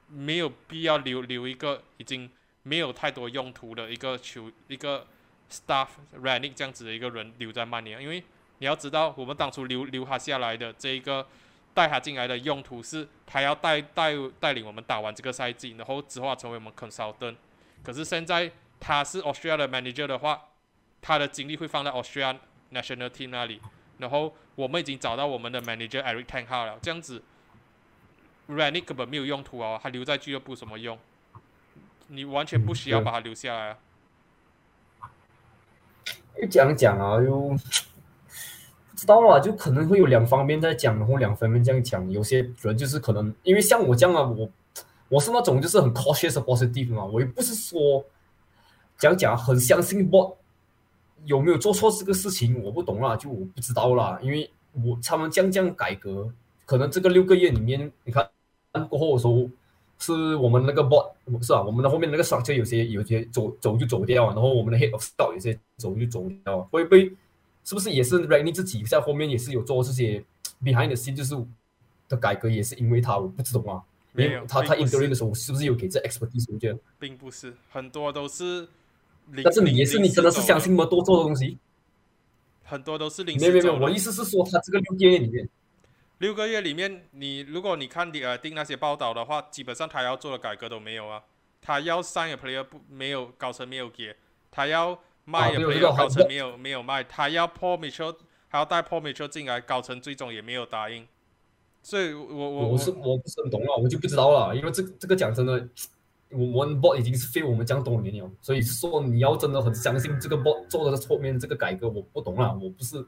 [0.07, 2.31] 没有必要留留一个已经
[2.63, 5.05] 没有太多用途的一个球一个
[5.51, 5.89] staff
[6.19, 8.23] running 这样子的一个人留在曼联，因为
[8.57, 11.27] 你要知道，我们当初留留他下来的这一个
[11.75, 17.35] 带他进来的用途是，他要带带带领我们打完这个赛季，然后之后成为我们 consultant。
[17.83, 18.49] 可是现在
[18.79, 20.41] 他是 Australia 的 manager 的话，
[21.01, 22.37] 他的精力会放在 Australia
[22.71, 23.61] national team 那里，
[23.99, 27.21] 然后我们已经找到我们的 manager Eric Ten Hag 了，这样子
[28.47, 30.97] r a n i c 根本没有用途哦，他留在俱乐部什么用？
[32.07, 33.77] 你完全不需要把他留下来啊。
[36.37, 37.57] 又讲讲啊，又不
[38.95, 42.09] 知道啦，就可能会有两方面在讲，然后两方面这样讲。
[42.11, 44.49] 有些人就是可能因为像我这样啊，我
[45.09, 48.03] 我是那种就是很 cautious 的 positive 嘛，我也不是说
[48.97, 50.33] 讲讲很相信 bot
[51.25, 54.49] 有没有做错这个事情，我不懂啦，就我不知道啦，因为
[54.83, 56.31] 我他们这样这样改革，
[56.65, 58.27] 可能这个六个月里面，你看
[58.89, 59.49] 过后的时候。
[59.97, 61.09] 是我们那个 bot
[61.41, 61.63] 是吧？
[61.63, 67.09] 我们的后面那个 structure 有些有些走走就走掉，然后我们的 head of stock 有些走就走掉，会不会
[67.65, 70.23] 是不是也是 Ragni 自己在后面也是有做这些
[70.63, 71.35] behind the scene 就是
[72.07, 76.45] 的改革，也是因为他我不知道啊，没有他他并不是 interim 的时候是不是有给这 expertise？
[76.53, 78.67] 我觉得，并不是很多都是，
[79.43, 81.57] 但是你也是你真的是相信那么多做的东西？
[82.63, 85.49] 很多都是零没有没有我意思是说他这个六个月里面，
[86.19, 91.21] 六个月里面，你如果你看你呃订那些报道的话，基本上他要做的改革都没有啊。
[91.61, 94.15] 他要 sign a player 不没有高层没有给，
[94.51, 98.15] 他要卖也没有高层没有没有卖，他要 Paul Mitchell
[98.47, 101.05] 还要带 Paul Mitchell 进来，高层最终也没有答应。
[101.83, 105.67] 所以我我我是我不是很懂了，我就不知道了，因为这这个讲真的，
[106.31, 113.05] 我们 bot 已经是 fail 我们这样多年了，所以说你要真的很相信这个 bot 做的后面这个改革，我不懂了，我不是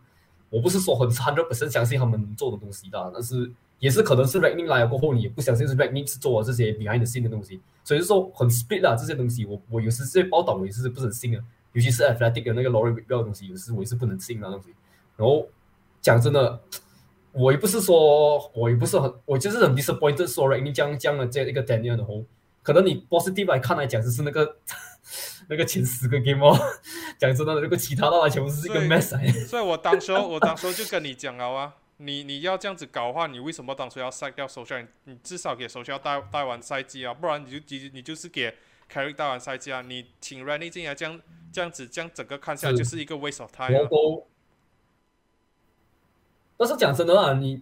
[0.49, 11.43] 我不是说很 hundred percent 相信他们做的东西的，但是也是可能是 Ragning 来了过后，你也不相信是 Ragning 是做了这些 behind the scene 的东西，所以说很 split 啦这些东西，我我有时这些报道我也是不是很信的，
[11.78, 14.73] 尤其是 Athletic 的那个 Laurie b i l 的东西，有时我也是不能信的东西，
[15.15, 15.47] 然后
[16.01, 16.59] 讲真的。
[17.34, 22.25] 我也不是说，我也不是很，我就是很 disappointed 说 Ragning 这样这样的这一个 Daniel 然后
[22.63, 24.57] 可能你 positive 来看来讲，就是那个
[25.47, 26.57] 那个前十个 game 哦，
[27.19, 29.34] 讲真的，那个其他的话全部是一个 mess 来的。
[29.45, 34.88] 所以我当时候 我当时候就跟你讲了啊，你你要这样子搞的话，你为什么当初要 sack 掉首相？
[35.03, 38.51] 你至少给首相带带完赛季啊，不然你就你你就是给
[39.29, 41.19] 完赛季啊，你请 Randy 进来这样
[41.51, 43.89] 这样子这样整个看下来是就是一个 waste of time 啊。
[46.57, 47.61] 但是讲真的啊，你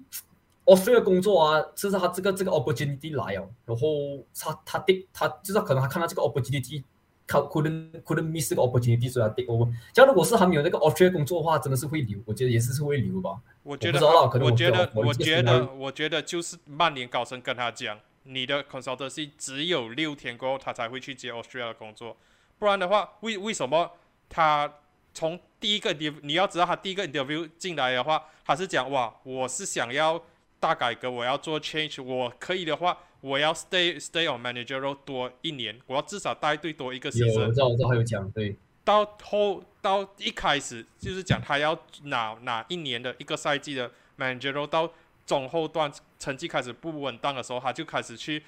[0.66, 6.82] Australia 工作啊，就是他这个这个 opportunity 来哦，然后他他 take 他就是可能他看到这个 opportunity，
[7.28, 9.70] 他 couldn't couldn't miss 这个 opportunity，所以他 take over。
[9.94, 13.40] 假如如果是还没有那个 Australia 工作的话，真的是会留，我觉得也是是会留吧。
[13.64, 22.18] 我觉得能我觉我觉得我觉得我觉得就是曼联高层跟他讲，你的 consultancy 只有六天过后他才会去接 Australia 的工作，
[22.60, 23.92] 不然的话，为为什么
[24.28, 24.72] 他
[25.14, 30.22] 从第一个 interview 你要知道他第一个 interview 进来的话，他是讲哇，我是想要
[30.60, 37.52] 大改革，我要做 change，我可以的话，我要 stay stay on manager role 多一年，我要至少带队多一个有，season 我。
[37.52, 44.92] 知道，我知道还有讲对，到后到一开始就是讲他要拿拿一年的一个赛季的 manager role，到
[45.26, 48.44] 中后段成绩开始不稳当的时候，他就开始去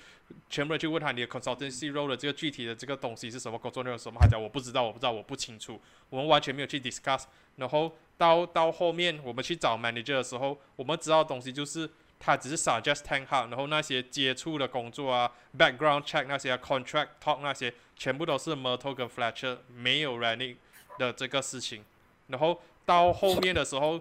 [0.50, 7.24] 全部人去问他你的 consultancy role 的这个具体的这个东西是什么，工作内容什么，他讲我不知道，我不知道，我不清楚，我们完全没有去 discuss。
[7.56, 20.58] 然后到到后面我们去找 manager 的时候，我们知道的东西就是他只是 suggest tank hard，然后那些接触的工作啊，background check 那些、啊、contract talk 那些，全部都是 Myrtle 跟 Fletcher 没有 running
[21.00, 21.84] 的这个事情。
[22.28, 24.00] 然后到后面的时候，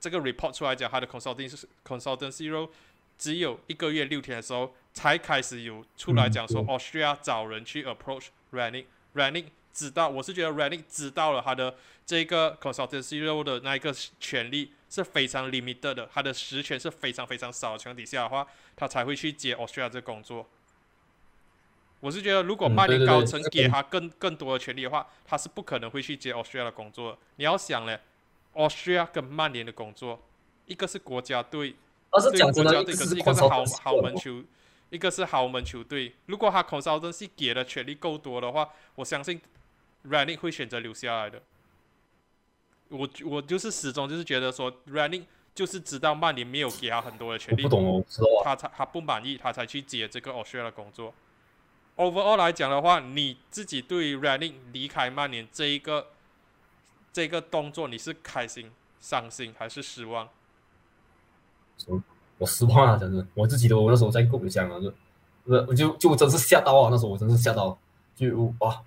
[0.00, 2.70] 这个 report 出来讲他的 consulting consultancy role
[3.16, 8.84] 只有一个月六天的时候，才开始有出来讲说嗯 Austria 找人去 approach Ranick。
[9.14, 11.76] Ranick 知道，我是觉得 Ranick 知道了他的
[12.06, 18.46] 这个 consultancy role 的那一个权利是非常 limited 的，他的实权是非常非常少的情况底下的话，
[18.76, 20.46] 他才会去接 Austria 这个工作。
[22.00, 27.18] 我是觉得，如果嗯曼联对对对高层给他更更多的权利的话，他是不可能会去接 Australia 的工作的。
[27.36, 27.98] 你要想嘞
[28.58, 30.20] ，Austria 跟曼联的工作，
[30.66, 31.76] 一个是国家队，
[32.10, 34.42] 但是对讲，国家队，可是是一个是豪豪门球，
[34.90, 36.14] 一个是豪门球队。
[36.26, 39.40] 如果他 consultancy 给的权利够多的话，我相信
[40.08, 41.40] Ranick 会选择留下来的。
[42.88, 48.44] 我我就是始终就是觉得说，Ranick 就是知道曼联没有给他很多的权利我不，懂哦，我知道啊。
[48.44, 51.14] 他才他不满意，他才去接这个 Austria 的工作。
[51.96, 56.12] Overall 来讲的话，你自己对于 Ranick 离开曼联这一个
[57.12, 60.28] 这个动作，你是开心、伤心还是失望？
[62.38, 64.92] 我失望啊，真的，我自己都我那时候在跟我讲啊，就
[65.44, 67.76] 我我就就真是吓到啊，那时候我真是吓到，
[68.14, 68.80] 就哇，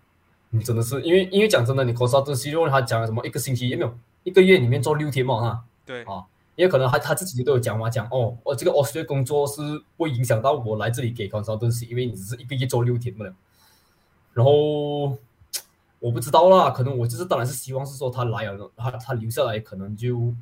[0.49, 6.24] 你真的是因为因为讲真的，你 consultancy 如果他讲了什么一个星期也没有一个月里面做六天嘛哈，对，啊，
[6.55, 9.61] 因为可能他他自己都有讲嘛，讲哦，我这个 Australia 工作是
[9.97, 13.34] 不会影响到我来这里给 consultancy，因为你只是一个月做六天不了。
[14.34, 15.17] 然后
[16.02, 20.34] 我不知道啦，可能我就是当然是希望是说他来了，他他留下来可能就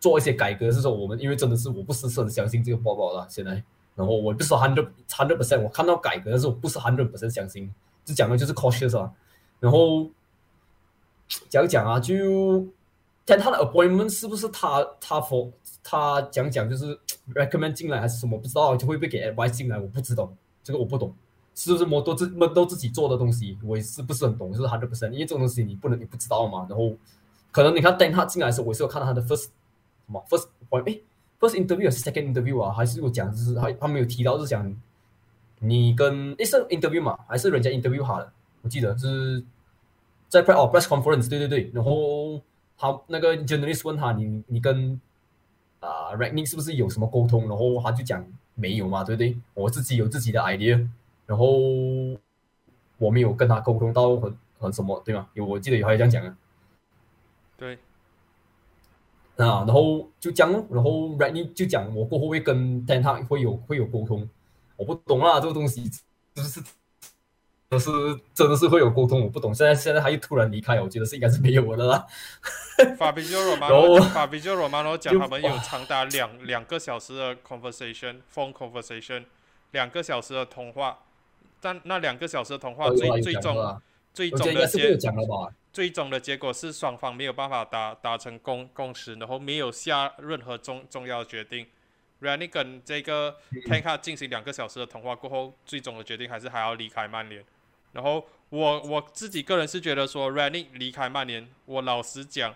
[0.00, 3.52] 做一些改革，是说我们因为真的是我不是很相信这个报告了，现在，
[3.94, 7.72] 然后我不是 hundred hundred percent 我看到改革，但是我不是 hundred percent 相信，
[8.04, 9.12] 就讲的就是 cautious 啊，
[9.60, 10.10] 然后
[11.48, 12.66] 讲讲啊，就
[13.24, 15.52] 但他的 appointment 是不是他他 for
[15.84, 16.98] 他讲讲就是
[17.32, 20.30] recommend 进来还是什么不知道，就会不会给 advice 进来，我不知道，
[20.64, 21.14] 这个我不懂。
[21.54, 26.66] 是不是摩多自摩多自己做的东西，我也是不是很懂，就是 hundred percent，因为这种东西你不能你不知道嘛。
[26.68, 26.92] 然后
[27.52, 29.50] 可能你看等他进来的时候，我是有看到他的 first 什
[30.06, 30.98] 么 first point 哎
[31.38, 34.74] first interview 还是 second interview 啊，还是有讲就是他他没有提到是讲
[35.60, 38.32] 你跟诶是 interview 嘛，还是人家 interview 他的，
[38.62, 39.44] 我记得就是
[40.28, 42.40] 在 press 哦 press conference 对对对，然后
[42.76, 45.00] 他那个 journalist 问他你你跟
[45.78, 49.36] 啊 r a g n i c 是不是有什么沟通，然后他就讲没有嘛，对不对？
[49.54, 50.88] 我自己有自己的 idea。
[51.26, 51.46] 然后
[52.98, 55.28] 我没有跟他沟通到很很什么，对吗？
[55.34, 56.36] 有我记得有还这样讲啊，
[57.56, 57.74] 对，
[59.36, 64.28] 啊，然后就这样，然后 r a n y 就讲我过后会跟 Ten Hag 会有会有沟通，
[64.76, 65.90] 我不懂啊，这个东西
[66.34, 66.62] 就是
[67.68, 67.90] 都是
[68.32, 69.52] 真的是会有沟通，我不懂。
[69.52, 72.06] 现在现在他又突然离开，我觉得是应该是没有的啦。
[72.96, 79.24] 法比就然 Romano，后法比就 Romano 讲他们有长达两两个小时的 conversation，phone conversation，
[79.72, 81.00] 两个小时的通话，
[81.64, 83.80] 但那两个小时的通话最最终
[84.12, 84.98] 最终的结？
[85.72, 91.66] 最终的结果是双方没有办法达达成共共识，然后没有下任何重重要的决定。
[92.20, 97.42] Rani 跟这个 t a n k a 进行两个小时的通话过后，最终的决定还是还要离开曼联。
[97.92, 102.54] 然后我我自己个人是觉得说 Rani 离开曼联，我老实讲，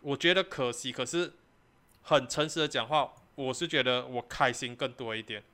[0.00, 1.32] 我觉得可惜，可是
[2.02, 5.44] 很诚实的讲话，我是觉得我开心更多一点。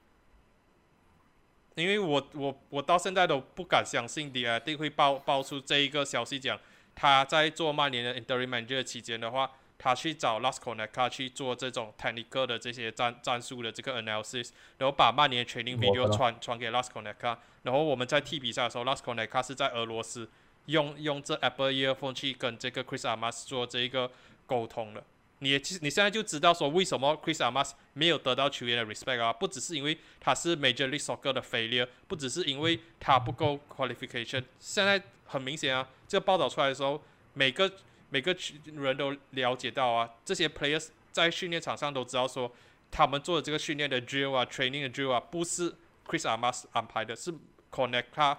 [1.75, 6.59] 因为我我我到现在都不敢相信 d 一定会爆爆出这一个消息，讲
[6.95, 15.77] 他在做曼联的 interim manager 期间的话，他去找 Las c o n e c a 去做这种 technical 的这些战战术的这个 analysis，然后把曼联的 training
[15.77, 19.33] video 传传给 Las c o n e c a 然后我们在踢比赛的时候，Las c o n e c
[19.33, 20.31] a 是在俄罗斯
[20.67, 24.11] 用用这 Apple earphone 去跟这个 Chris Armas 做这一个
[24.47, 25.03] 沟通的。
[25.41, 37.03] 你其实你现在就知道说为什么 Chris Armas 没有得到球员的 respect 啊，不只是因为他是 Major League Soccer 的 failure，不只是因为他不够 qualification，现在很明显啊，这个报道出来的时候，
[37.35, 37.71] 每个
[38.11, 38.35] 每个
[38.75, 42.51] 人都了解到啊，这些 players 在训练场上都知道说，
[42.91, 45.71] 他们做的这个训练的 drill 啊，training 的 drill 啊，不是
[46.07, 47.35] Chris Armas 安排的，是
[47.71, 48.39] Connect 他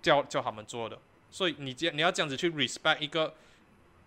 [0.00, 0.98] 教教他们做的，
[1.30, 3.34] 所以你这你要这样子去 respect 一个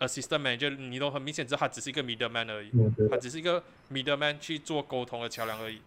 [0.08, 2.72] assistant manager，你都很明显知道他只是一个 middleman 而已。
[3.10, 5.82] 他只是一个 middleman 去做沟通的桥梁而已。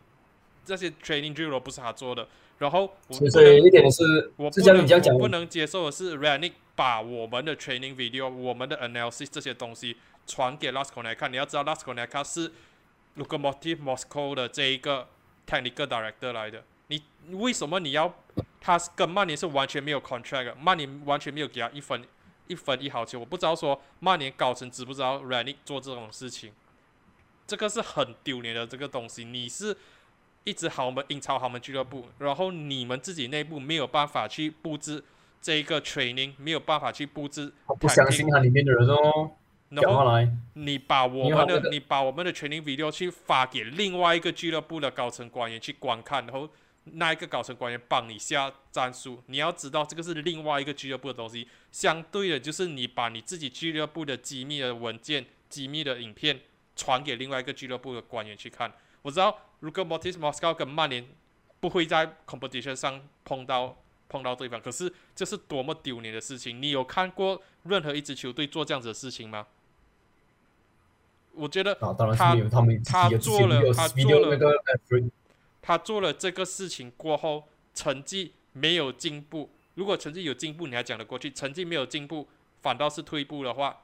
[0.64, 2.26] 这些 training drill 都不是他做的。
[2.58, 9.96] 然后我不所以所以能，一点是，我不能不能接受的是 Ranick 把我们的 training video、我们的 analysis 这些东西
[10.26, 11.30] 传给 Last Connect 看。
[11.30, 12.50] 你要知道 Last Connect 是
[13.18, 15.06] Lokomotiv Moscow 的这一个
[15.46, 16.64] technical director 来的。
[16.88, 17.02] 你
[17.32, 18.14] 为什么你要
[18.60, 22.02] 他跟曼联是完全没有 contract，的曼联完全没有给他一分
[22.48, 23.18] 一分一毫钱。
[23.18, 26.52] 我不知道说曼联高层知不知道 Ranick 做这种事情。
[27.46, 29.24] 这个是很丢脸的这个东西。
[29.24, 29.76] 你是
[30.44, 35.02] 一支豪门英超豪门俱乐部，然后你们自己内部没有办法去布置
[35.40, 39.30] 这一个 training，没有办法去布置我不相信他里面的人哦。
[39.68, 40.08] 然后
[40.54, 46.48] 你把我们的你把我们的 training video 去发给另外一个俱乐部的高层官员去观看，然后
[46.84, 49.20] 那一个高层官员帮你下战术。
[49.26, 56.40] 你要知道这个是另外一个俱乐部的东西，相对的就是你把你自己俱乐部的机密的文件、机密的影片
[56.74, 58.72] 传给另外一个俱乐部的官员去看。
[59.02, 61.06] 我知道，如果 Mortis Moscow 跟曼联
[61.60, 63.76] 不会在 competition 上碰到
[64.08, 66.62] 碰到对方，可是这是多么丢脸的事情！
[66.62, 69.46] 你有看过任何一支球队做这样子的事情吗？
[71.34, 72.34] 我觉得他他
[72.86, 74.62] 他做了他做了
[75.60, 79.50] 他做了这个事情过后，成绩没有进步。
[79.76, 82.28] 如果成绩有进步，你还讲得过去；成绩没有进步，
[82.60, 83.82] 反倒是退步的话，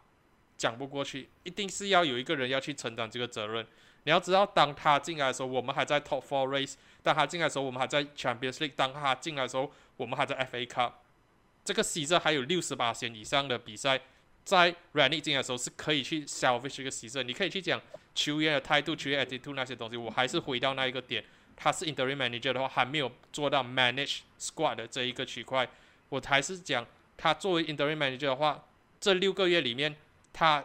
[0.59, 1.29] 讲不过去。
[1.45, 3.67] 一定是要有一个人要去承担这个责任。
[4.05, 10.93] 你要知道，当他进来的时候，我们还在 Top Four Race；当他进来的时候，我们还在 Champions League；当他进来的时候，我们还在 FA Cup。
[11.65, 14.01] 这个 season 还有六十八线以上的比赛，
[14.45, 17.23] 在 r a n i 进来的时候是可以去 salvage 这个 season。
[17.23, 17.81] 你可以去讲
[18.15, 19.97] 球员的态度、球员 attitude 那些东西。
[19.97, 21.25] 我还是回到那一个点，
[21.55, 25.69] 他是 interim manager 的话，还没有做到 manage squad 的这一个区块。
[26.13, 26.87] 我还是讲，
[27.17, 28.63] 他作为 interim manager 的话，
[29.01, 29.97] 这六个月里面，
[30.31, 30.63] 他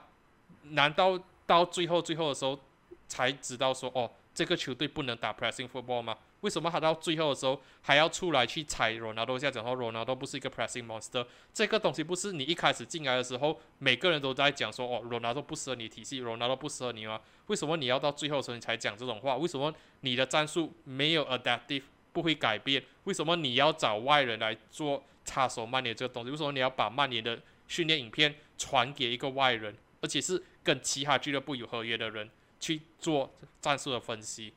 [0.72, 2.60] 难道到最后最后的时候
[3.08, 6.18] 才知道说，哦，这个球队不能打 pressing football 吗？
[6.42, 11.26] 为什么他到最后的时候还要出来去踩罗纳多一下，讲说罗纳多不是一个 pressing monster？
[11.54, 17.22] 这个东西不是你一开始进来的时候，每个人都在讲说，哦，罗纳多不适合你体系，罗纳多不适合你吗？
[17.46, 19.38] 为什么你要到最后的时候你才讲这种话？
[19.38, 21.84] 为什么你的战术没有 adaptive，
[22.18, 22.84] 不会改变？
[23.04, 26.32] 为什么你要找外人来做插手曼联这个东西？
[26.32, 32.28] 为什么你要把曼联的训练影片传给一个外人，而且是跟其他俱乐部有合约的人
[32.60, 34.52] 去做战术的分析？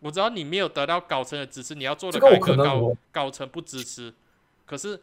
[0.00, 4.12] 我知道你没有得到高层的支持，你要做的改革高高层不支持，
[4.66, 5.00] 可是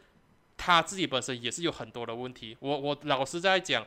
[0.55, 2.55] 他自己本身也是有很多的问题。
[2.59, 3.85] 我我老实在讲，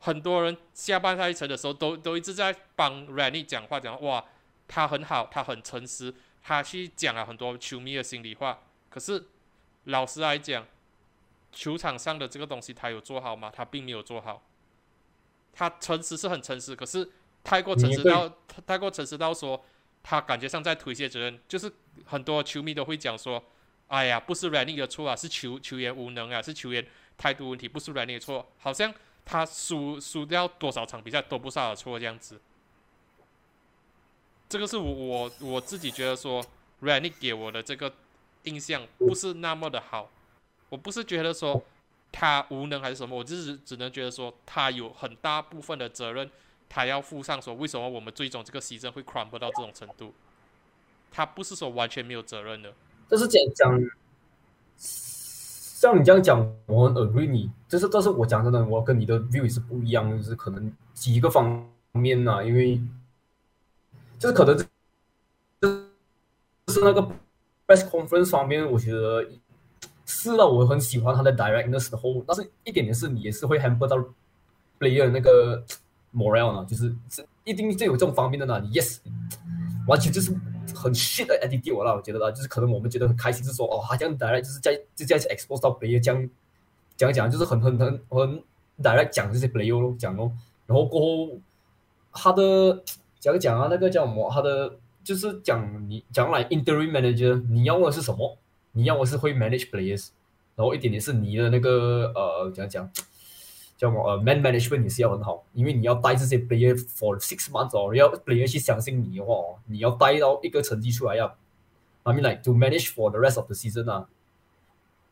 [0.00, 4.24] 很多人下半赛程的时候都都一直在帮 Rani 讲话，讲哇
[4.66, 6.12] 他很好，他很诚实，
[6.48, 8.58] 他去讲了很多球迷的心里话。
[8.88, 9.26] 可是
[9.84, 10.66] 老实来讲，
[11.52, 13.52] 球场上的这个东西他有做好吗？
[13.54, 14.42] 他并没有做好。
[15.52, 17.06] 他诚实是很诚实，可是
[17.44, 18.32] 太过诚实到
[18.66, 19.62] 太过诚实到说。
[20.00, 21.70] 他感觉上在推卸责任，就是
[22.06, 23.44] 很多球迷都会讲说
[23.88, 26.86] ：“哎呀，不是 Rani 的错啊，是球球员无能啊，是球员
[27.18, 28.94] 态度问题，不是 Rani 的错。”好像
[29.26, 32.40] 他输输掉多少场比赛都不是他的错这样子。
[34.48, 36.44] 这个是我我我自己觉得说
[36.82, 37.92] Rani 给我的这个
[38.44, 40.10] 印象不是那么的好。
[40.68, 41.62] 我不是觉得说
[42.10, 46.30] 他无能还是什么，我就是只能觉得说他有很大部分的责任。
[46.70, 50.12] 他要负上说为什么我们最终这个牺牲会 crumble 到这种程度，
[51.10, 52.74] 他不是说完全没有责任的。
[53.08, 53.80] 但是讲讲，
[54.76, 62.78] 像你这样讲，我很 agree 你，就是但是我讲真的，我跟你的 view 也是不一样，就是可能几个方面呐、因为
[64.18, 64.56] 就是可能
[65.60, 65.68] 就
[66.72, 67.02] 是那个
[67.66, 69.26] press conference 方面，我觉得
[70.06, 73.96] 是了，我很喜欢他的 directness 的 hold，，但是一点点是你也是会 hamper 到
[74.78, 75.64] player 那个。
[76.10, 78.58] morale 呢，就是是一定就有这种方面的呢。
[78.72, 78.96] yes，
[79.86, 80.32] 完全就是
[80.74, 86.30] 很 shit 的 attitude 啦，我觉得啦，就是可能我们觉得很开心，是说哦，他这样 direct 就是在就这样 expose 到 player 这样
[86.96, 88.42] 讲讲，就是很很很很
[88.82, 90.32] direct 讲这些 player 咯，讲咯，
[90.66, 91.38] 然后过后
[92.10, 92.82] 他的
[93.20, 94.30] 讲讲啊，那个叫什么？
[94.30, 98.38] 他的就是讲你讲来 interim manager，你要的是什么？
[98.72, 100.08] 你要的是会 manage players，
[100.56, 102.90] 然后一点点是你的那个呃讲讲。
[103.76, 111.32] 叫什么呃，man management 也是要很好，因为你要带这些 player for six months 哦，要 player 去相信你的话哦，你要带到一个成绩出来呀。
[112.02, 114.08] I mean like to manage for the rest of the season 啊，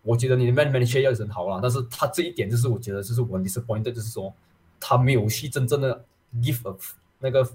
[0.03, 4.35] 我觉得你的 man manager 要很好啦，但是他这一点就是我觉得就是我 disappointed，就是说
[4.81, 6.05] 他没有去真正的
[6.43, 6.77] give a
[7.21, 7.49] 那个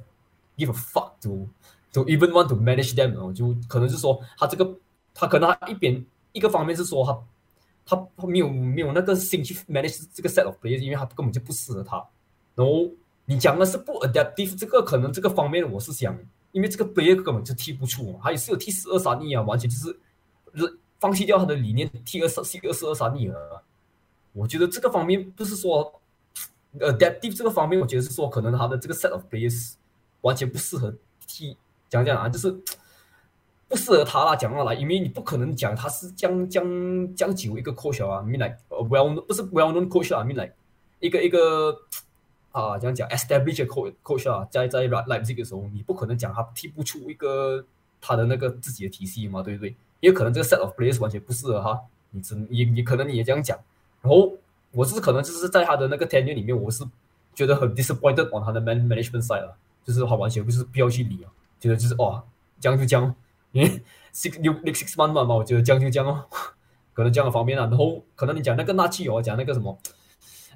[0.61, 1.47] give a fuck to
[1.93, 4.77] to even want to manage them 哦，就可能是说他这个
[5.13, 7.17] 他可能他一边一个方面是说他。
[7.83, 11.97] 他没有没有那个心去 manage 这个 set of players，因为他根本就不适合他。
[12.55, 12.87] 然后
[13.25, 16.17] 你讲的是不 adaptive，这个可能这个方面我是想，
[16.51, 19.99] 因为这个 player 根本就踢不出，他也是有踢十二三亿啊，完全就是
[20.99, 23.63] 放弃掉他的理念，踢二十二十二三亿了。
[24.31, 25.99] 我觉得这个方面不是说
[26.79, 29.73] adaptive 这个方面，我觉得是说可能他的这个 set of players
[30.21, 30.93] 完全不适合
[31.27, 31.57] 踢，
[31.89, 32.61] 讲讲啊，就是。
[33.67, 40.51] 不适合他啦，讲话来，因为你不可能讲他是将将将久一个 coach 啊，明来呃 well 不是 well known coach 啊，，mean like
[40.99, 41.73] 一个一个
[42.51, 47.63] 啊，这样讲 established coach coach 啊，在在 Leipzig 的时候，你不可能讲他踢不出一个
[48.01, 49.73] 他的那个自己的体系嘛，对不对？
[50.01, 53.57] 也有可能这个 set of players 完全不适合他，你只你你可能你也这样讲，
[54.01, 54.33] 然后
[54.73, 56.83] 我是可能就是在他的那个 tenure 里面，我是
[57.33, 59.53] 觉得很 disappointed on 他的 man management side 啊，
[59.83, 62.23] 就是好完全不是不要去理啊，觉得就是哦，
[62.59, 63.15] 这样就这样，
[63.51, 66.25] 因为 six 六 six month 嘛，我觉得这样就这样哦，
[66.93, 69.77] 可能这样的方面啊，然后可能你讲那个纳气哦，讲那个什么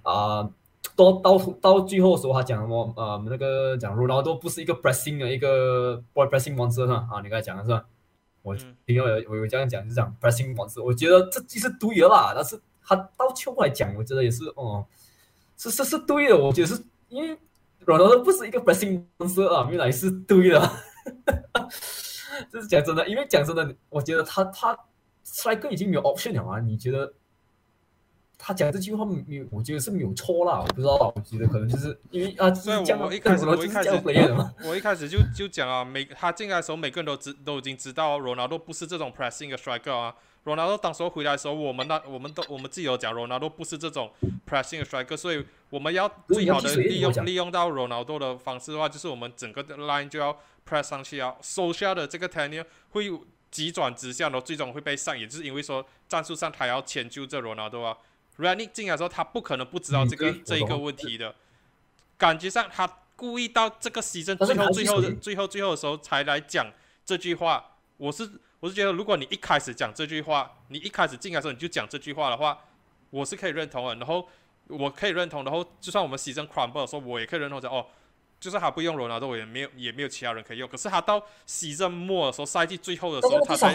[0.03, 0.49] 啊。
[0.95, 2.93] 到到到最后的时候，他讲什么？
[2.95, 7.84] 呃，那个讲然后都不是一个 pressing 的一个 boy pressing monster 啊，你刚才讲的是吧？
[8.43, 10.82] 我听到有我有这样讲，是讲 pressing monster。
[10.82, 14.86] 我觉得这既是对的啦，但是他到最后来讲，我觉得也是哦，
[15.57, 16.38] 是是是对的。
[16.38, 17.38] 我觉得是因为
[17.86, 20.71] 罗纳多不是一个 pressing monster 啊，原来是对的。
[22.51, 24.77] 这是讲真的，因为讲真的，我觉得他他
[25.25, 27.13] ，Sriker 已经没有 option 了啊，你觉得？
[28.38, 30.59] 他讲这句话没有，我觉得是没有错啦。
[30.59, 33.89] 我不知道，我觉得可能就是因为啊，所以我一开始我一开始
[34.63, 40.13] 我一开始就就讲啊，每他进来的时候，每个人都知都已经知道，罗纳多不是这种 pressing 的 striker 啊。
[40.45, 44.11] 罗纳多当时候回来的时候，我们那我们都我们自己有讲，罗纳多不是这种
[44.47, 53.11] pressing 的 striker，所以我们要最好的利用利用到罗纳多的方式的话，就是我们整个 line 就要 press 上去啊，收下的这个 tenure 会
[53.49, 57.97] 急转直下，然后最终会被上，也就是因为说战术上他要迁就这罗纳多啊。
[58.37, 61.33] Running 进来的时候，他不可能不知道这个这一个问题的。
[62.17, 62.85] 感觉上，他
[63.15, 66.71] 故意到这个牺牲最后、最后、最后、最后的时候才来讲
[67.03, 67.71] 这句话。
[67.97, 68.29] 我是
[68.66, 72.57] 我是觉得，如果你一开始讲这句话，你一开始进来的时候你就讲这句话的话，
[73.11, 73.93] 我是可以认同的。
[73.93, 74.28] 然后
[74.70, 77.86] 我可以认同，然后就算我们牺牲 Crumble 的时候，我也可以认同讲哦。
[78.39, 80.68] 就是他不用罗纳多，也没有也没有其他人可以用。
[80.68, 83.72] 可是他到西镇末的时候，赛季最后的时候，他才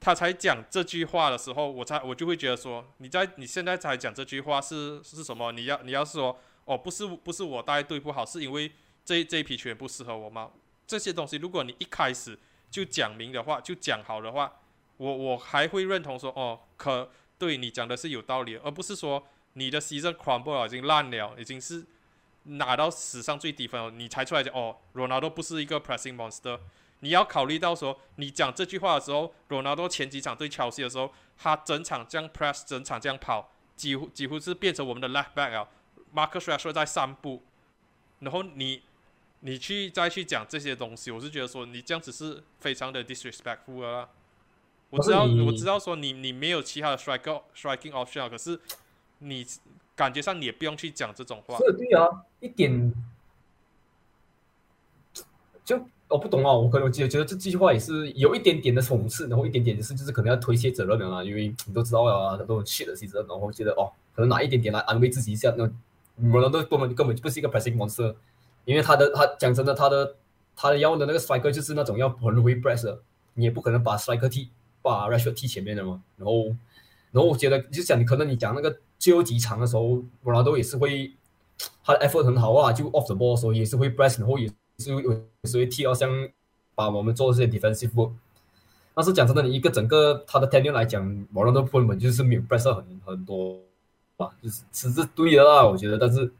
[0.00, 5.52] 他才讲这句话的时候，我才我就会觉得说，你在你现在才讲这句话是是什么？
[5.52, 8.72] 你要你要是说哦，不是不是我带队不好，是因为
[9.04, 10.50] 这这一批球员不适合我吗？
[10.86, 12.38] 这些东西，如果你一开始
[12.70, 14.60] 就讲明的话，就讲好的话，
[14.96, 21.84] 我我还会认同说哦，可对你讲的是有道理，而不是说你的西镇 crumble 已经烂了，已经是。
[22.44, 26.58] 拿到史上最低分了，你才出来讲哦，罗纳多不是一个 pressing monster。
[27.00, 35.68] 你要考虑到说，你讲这句话的时候，罗纳多前几场对切西的时候，他整场这样 press，整场这样跑，几乎几乎是变成我们的 left back 啊。
[36.14, 37.42] Marcus Rashford 在散步，
[38.20, 38.84] 然后你
[39.40, 44.08] 你去再去讲这些东西，我是觉得说你这样子是非常的 disrespectful 啊。
[44.90, 48.60] 我知道我知道说你你没有其他的 striking striking option，可是
[49.18, 49.46] 你。
[49.96, 51.58] 感觉上你也不用去讲这种话。
[51.58, 52.90] 是，对啊，一点
[55.62, 55.78] 就
[56.08, 65.70] 我不懂啊，我可能觉得觉得这句话也是有一点点的讽刺，然后一点点的是就是可能要推卸责任的啦，因为你都知道啊，很多人去了其实，然后觉得哦，可能拿一点点来安慰自己一下，那
[66.30, 68.14] 罗纳多根本根本就不是一个 pressing monster，
[68.64, 70.16] 因为他的他讲真的，他的
[70.54, 72.98] 他的要的那个 strike 就是那种要很容易 press，
[73.34, 74.48] 你也不可能把 striker 踢
[74.82, 76.46] 把 r a s h o r 踢前面的嘛，然后
[77.12, 78.76] 然后我觉得就想你可能你讲那个。
[79.00, 81.10] 最后几场的时候，罗纳多也是会，
[81.82, 84.46] 他的 effort 很好啊，就 off the ball 的时候也是会 press，然后也
[84.76, 85.10] 是有
[85.44, 86.28] 时会踢到像
[86.74, 88.10] 把我们做这些 defensive work。
[88.94, 93.58] 但是讲真的，你一个整个他的 tenure 来讲，罗纳多根本就是没有 press 很很多，
[94.18, 95.96] 啊，就是是是对的啦，我觉得。
[95.96, 96.30] 但是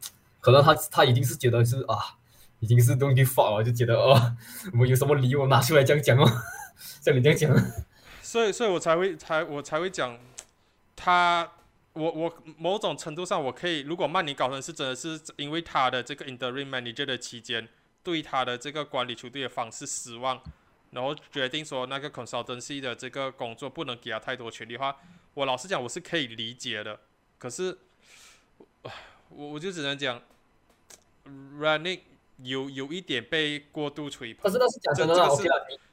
[0.40, 2.18] 可能他他已经是觉得是啊，
[2.60, 4.36] 已经是 don't give fuck 了，就觉得哦，
[4.78, 6.26] 我有什么理由拿出来这样讲哦，
[7.02, 7.54] 像你这样讲。
[8.22, 10.18] 所以所以我才会才我才会讲
[10.96, 11.52] 他。
[11.92, 17.68] 我我某种程度上我可以，如果曼尼高层是真的是因为他的这个 interim manager 的期间，
[18.04, 20.40] 对他的这个管理球队的方式失望，
[20.92, 24.96] 然后决定说那个 consultancy 的这个工作不能给他太多权利的话，
[25.34, 27.00] 我老实讲我是可以理解的。
[27.38, 27.76] 可是，
[29.30, 30.20] 我我就只能讲
[31.58, 32.00] ，running
[32.42, 34.42] 有有一点被过度吹捧。
[34.42, 35.48] 可是那是讲真的，这个是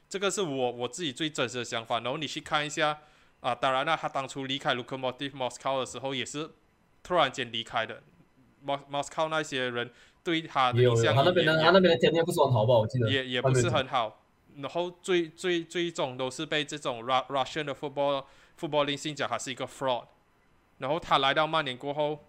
[0.08, 2.00] 这个是我我自己最真实的想法。
[2.00, 2.98] 然后你去看一下。
[3.40, 6.50] 啊，当然了，他当初离开 l u k o m o t i v Moscow 的时候，也是
[7.04, 8.02] 突然间离开的。
[8.66, 9.92] Mos Moscow 那些人
[10.24, 12.74] 对他的印象，他那边的他那边的不是很好吧？
[12.74, 14.20] 我记得也也不是很好。
[14.56, 18.24] 然后最最最终都是被这种 Russian 的 football
[18.58, 20.06] footballing 信讲他是一个 fraud。
[20.78, 22.24] 然后他来到曼联过后，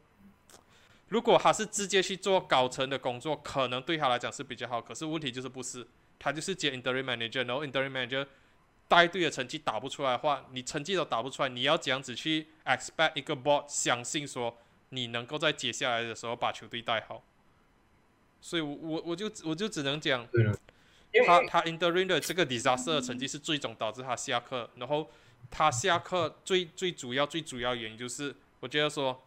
[1.09, 4.81] 如果他是直接去做高层的工作，可能对他来讲是比较好。
[4.81, 5.85] 可是问题就是不是，
[6.17, 8.25] 他就是接 interim manager，然后 interim manager。
[8.87, 14.57] 带队的成绩打不出来的话，你成绩都打不出来，你要怎样子去 expect 一个 board 相信说
[14.89, 17.21] 你能够在接下来的时候把球队带好？
[18.41, 20.27] 所以，我我我就我就只能讲，
[21.23, 25.07] 他他 interim 的这个 disaster 的成绩是最终导致他下课，然后
[25.51, 29.21] 他下课最最主要最主要原因就是，我觉得说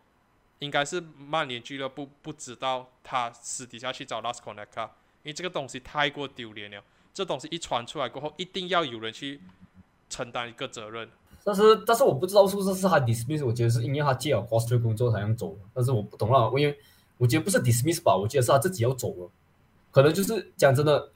[0.63, 4.85] 应该是曼联俱乐部不知道他私底下去找 Last Connect，
[5.25, 6.81] 因为这个东西太过丢脸了。
[7.13, 9.41] 这东西一传出来过后，一定要有人去
[10.09, 11.11] 承担一个责任。
[11.43, 15.59] 但是，但是我不知道是不是是他 dismiss，我觉得是因为他借了 foster 工作才能走。
[15.75, 16.79] 但是我不懂了，因为
[17.19, 19.31] 我觉得不是 dismiss 吧，我觉得是他自己要走了，
[19.91, 21.11] 可能就是讲真的，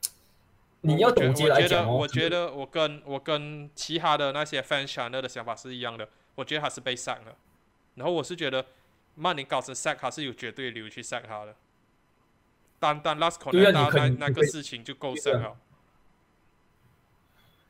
[0.80, 7.36] 你要总结来讲哦，我觉得我跟我跟其他的那些 fan channel 的想法是一样的，我觉得他是被 sack 了，
[7.94, 8.66] 然后我是觉得
[9.16, 11.56] 曼联搞成 sack 他是有绝对理由去 sack 他的，
[12.78, 15.56] 单单 last c o n n e c t 那那个事情就够 sack 了。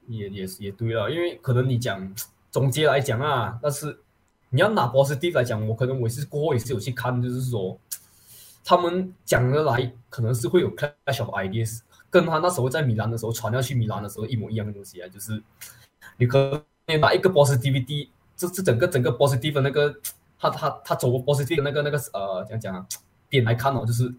[0.08, 2.14] 也也是也对了，因为可能你讲
[2.50, 3.98] 总结来讲啊，但是
[4.50, 7.78] 你要拿 positive 来讲，我可能我是过后也是有去看，就是说
[8.64, 15.42] 他们讲的来，可能是会有 clash of ideas，跟他那时候在米兰的时候传要去米兰的时候一模一样的东西啊，就是
[16.16, 19.92] 你可能拿一个 positivity，这这整个整个 positive 的那个
[20.38, 22.86] 他他他走 positive 那个那个呃怎样讲啊
[23.28, 24.14] 点来看哦，就是。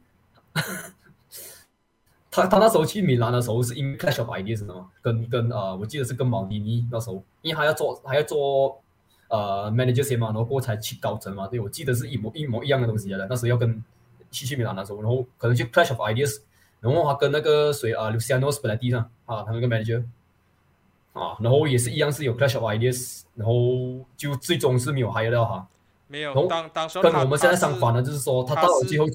[2.30, 4.88] 他他那时候去米兰的时候是因为 clash of ideas 吗？
[5.02, 8.80] 跟跟呃，我记得是跟毛迪尼那时候，因为他要做还要做
[9.30, 11.48] 呃 manager 先嘛，然后过才去高层嘛。
[11.48, 13.26] 对，我记得是一模一模一样的东西的。
[13.28, 13.84] 那时候要跟
[14.30, 16.40] 去去米兰的时候，然后可能就 clash of ideas，
[16.80, 20.04] 然后他跟那个谁啊，Luciano 本来地上啊，他那个 manager
[21.14, 25.68] 啊，然后也是一样是有 clash of ideas，然后就最终是没有 hire 掉哈。
[26.08, 29.08] 没有，当当时跟我们现在相反的，就是说他到了最后。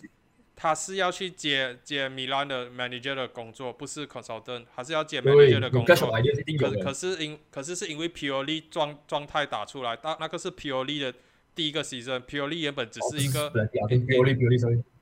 [0.55, 6.12] 他是要去接接米兰的 manager 的工作，不是 consultant，还是要接 manager 的工作。
[6.59, 11.12] 可可是因可是是因为 Purely 状状态打出来，那那个是 Purely 的
[11.56, 13.51] 第一个 season，Purely 原本只是一个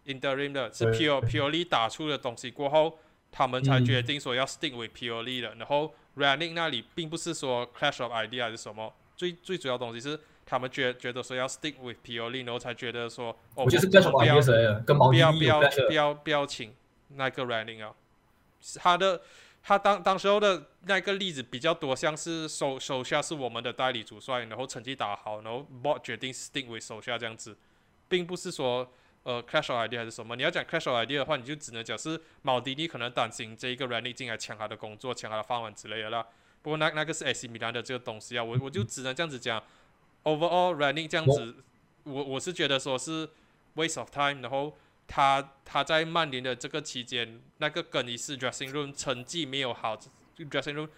[0.07, 2.99] interim 的，是 Purely 打出的东西过后，
[3.31, 5.55] 他们才决定说要 stick with Purely 的。
[5.57, 10.19] 然后 Running 那里并不是说 clash of idea 还是什么，最最主要东西是。
[10.51, 14.41] 他们觉觉得说要 stick with Purely，然后才觉得说，我就是不要不要
[15.07, 16.75] 不要不要不要不要请
[17.11, 17.95] 那个 Running 啊，
[18.75, 19.23] 他的
[19.63, 27.57] 他当当时候的那个例子比较多，像是手手下是我们的代理主帅，然后成绩打好，然后 Board 决定 stick with 手下这样子，
[28.09, 30.35] 并不是说呃 clash of idea 还是什么。
[30.35, 36.27] 你要讲 clash of idea 的话，你就只能讲是毛迪尼可能担心这一个 Running 进来抢他的工作，抢他的饭碗之类的啦。
[36.61, 39.63] 不过那那个是 AC 米兰的这个东西啊，我我就只能这样子讲。
[40.25, 41.57] Overall running 这样子，
[42.05, 43.29] 我我是觉得说是
[43.75, 44.43] waste of time。
[44.43, 44.77] 然后
[45.07, 49.97] 他他在曼联的这个期间，那个更衣室 dressing room 成绩没有好
[50.37, 50.89] ，dressing room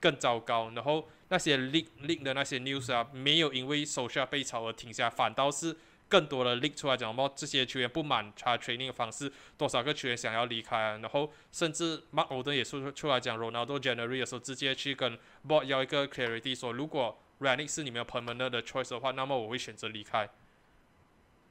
[0.00, 0.70] 更糟糕。
[0.74, 5.76] 然后那些 leak leak 的那些 news 啊，没有因为手下被炒而停下，反倒是
[6.08, 10.98] 更多的 leak 出来讲，么这些球员不满他 training 的方式，多少个球员想要离开啊。
[10.98, 20.28] 然后甚至 Mark Oden 也出出来讲，Ronaldo January 的时候直接去跟 board 要一个 clarity，说如果 Running 是你们 permanent 的 choice 的话，那么我会选择离开。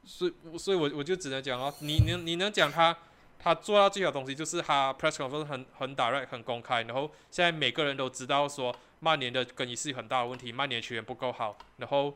[0.05, 2.97] 所以，所以我我就只能讲哦，你能你能讲他
[3.38, 11.57] 他做到最好的东西，就是他 press conference 很很 direct 很公开，然后现在每个人都知道说曼联的更衣室很大的问题，曼联球员不够好。
[11.77, 12.15] 然后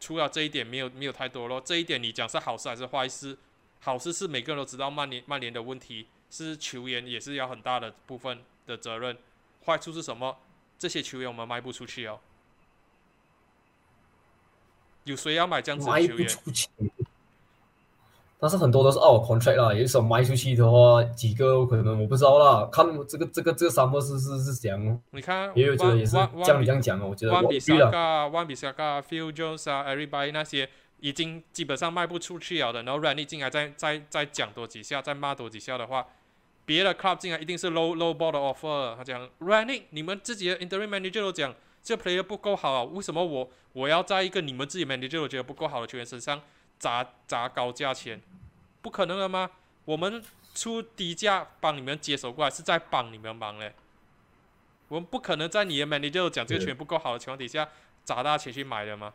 [0.00, 1.60] 除了这一点，没有没有太多咯。
[1.62, 3.36] 这一点你讲是好事还是坏事？
[3.80, 9.18] 好事是每个人都知道曼联曼联的问题是球员也是要很大的部分的责任。
[9.66, 10.38] 坏处是什么？
[10.78, 12.20] 这些球员我们卖不出去哦。
[15.04, 16.90] 有谁要买这样子的球员？
[18.40, 22.68] 但是很多都是 out contract 啦，有时候卖出去的话，几个可能我不知道啦。
[22.70, 26.12] 看这个这个这个三个是是是怎样，你看，也有觉得也是
[26.44, 27.32] 像你这样讲哦，我觉得。
[27.32, 30.68] 万比萨嘎、万比萨嘎、Phil Jones 啊，Everybody 那些
[31.00, 36.06] 已经基本上卖不出去了的，然后 Randy 进来再再再讲多几下，再骂多几下的话，
[36.66, 38.94] 别的 club 进来一定是 low low ball 的 offer。
[38.96, 41.54] 他讲 Randy，你们自己的 interim manager 都讲。
[41.84, 42.82] 这 player 不够好啊？
[42.82, 46.40] 为什么我我要在一个你们自己 manager 觉得不够好的球员身上
[46.78, 48.22] 砸砸高价钱？
[48.80, 49.50] 不可能的吗？
[49.84, 50.24] 我们
[50.54, 53.74] 出低价帮你们接手过来，是在帮你们忙嘞。
[54.88, 57.68] 我们不可能在你的 manager 讲这个球员不够好的情况底下
[58.02, 59.12] 砸大钱去买的吗？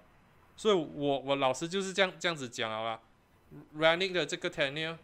[0.55, 2.99] 所以我我老师就是这样这样子讲好了。
[3.77, 4.95] Running 的这个 tenure，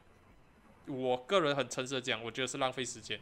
[0.86, 3.20] 我个人很诚实的讲，我觉得是浪费时间，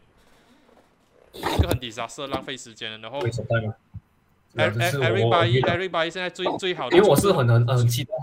[1.31, 3.21] 一个很 disaster 浪费时间的，然后。
[4.55, 8.13] Everybody，Everybody，现在最最好的，因为我是很很很期待。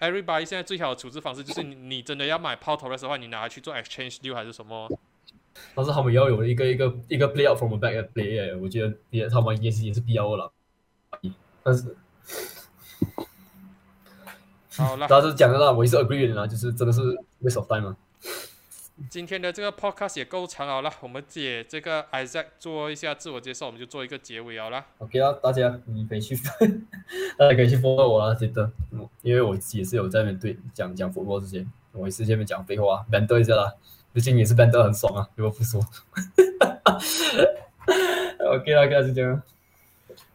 [0.00, 4.90] Everybody 现在最好的处置方式就是你你真的要买 Porto 的话，你拿去做 Exchange deal 还是什么？
[5.74, 10.52] 但是他们要有一个一个一个 Play out from the back 的 Play，我觉得也他们也是也是必要的了。
[11.62, 11.96] 但是，
[14.76, 17.00] 好了，但是讲的啦，我也是 agree 的啦，就是真的是
[17.40, 17.96] waste of time 嘛。
[19.10, 24.86] 今天的这个 podcast 也够长好了，我们借这个 Isaac 做一下自我介绍，我们就做一个结尾好了。
[24.98, 26.36] OK 啊，大家你可以去，
[27.36, 28.70] 大家可以去 follow 我啦，记得，
[29.22, 33.74] 因为我也是有在那边对讲讲佛波之前，我也是这边讲废话，band 一下啦，
[34.12, 35.80] 毕竟也是 band 很爽啊，如果不说，
[38.46, 39.42] OK 啦，开始讲。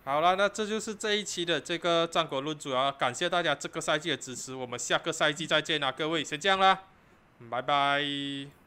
[0.03, 6.81] 好了，那这就是这一期的这个战国论主啊，感谢大家这个赛季的支持，我们下个赛季再见啦，各位，先这样啦，
[7.49, 8.58] 拜拜。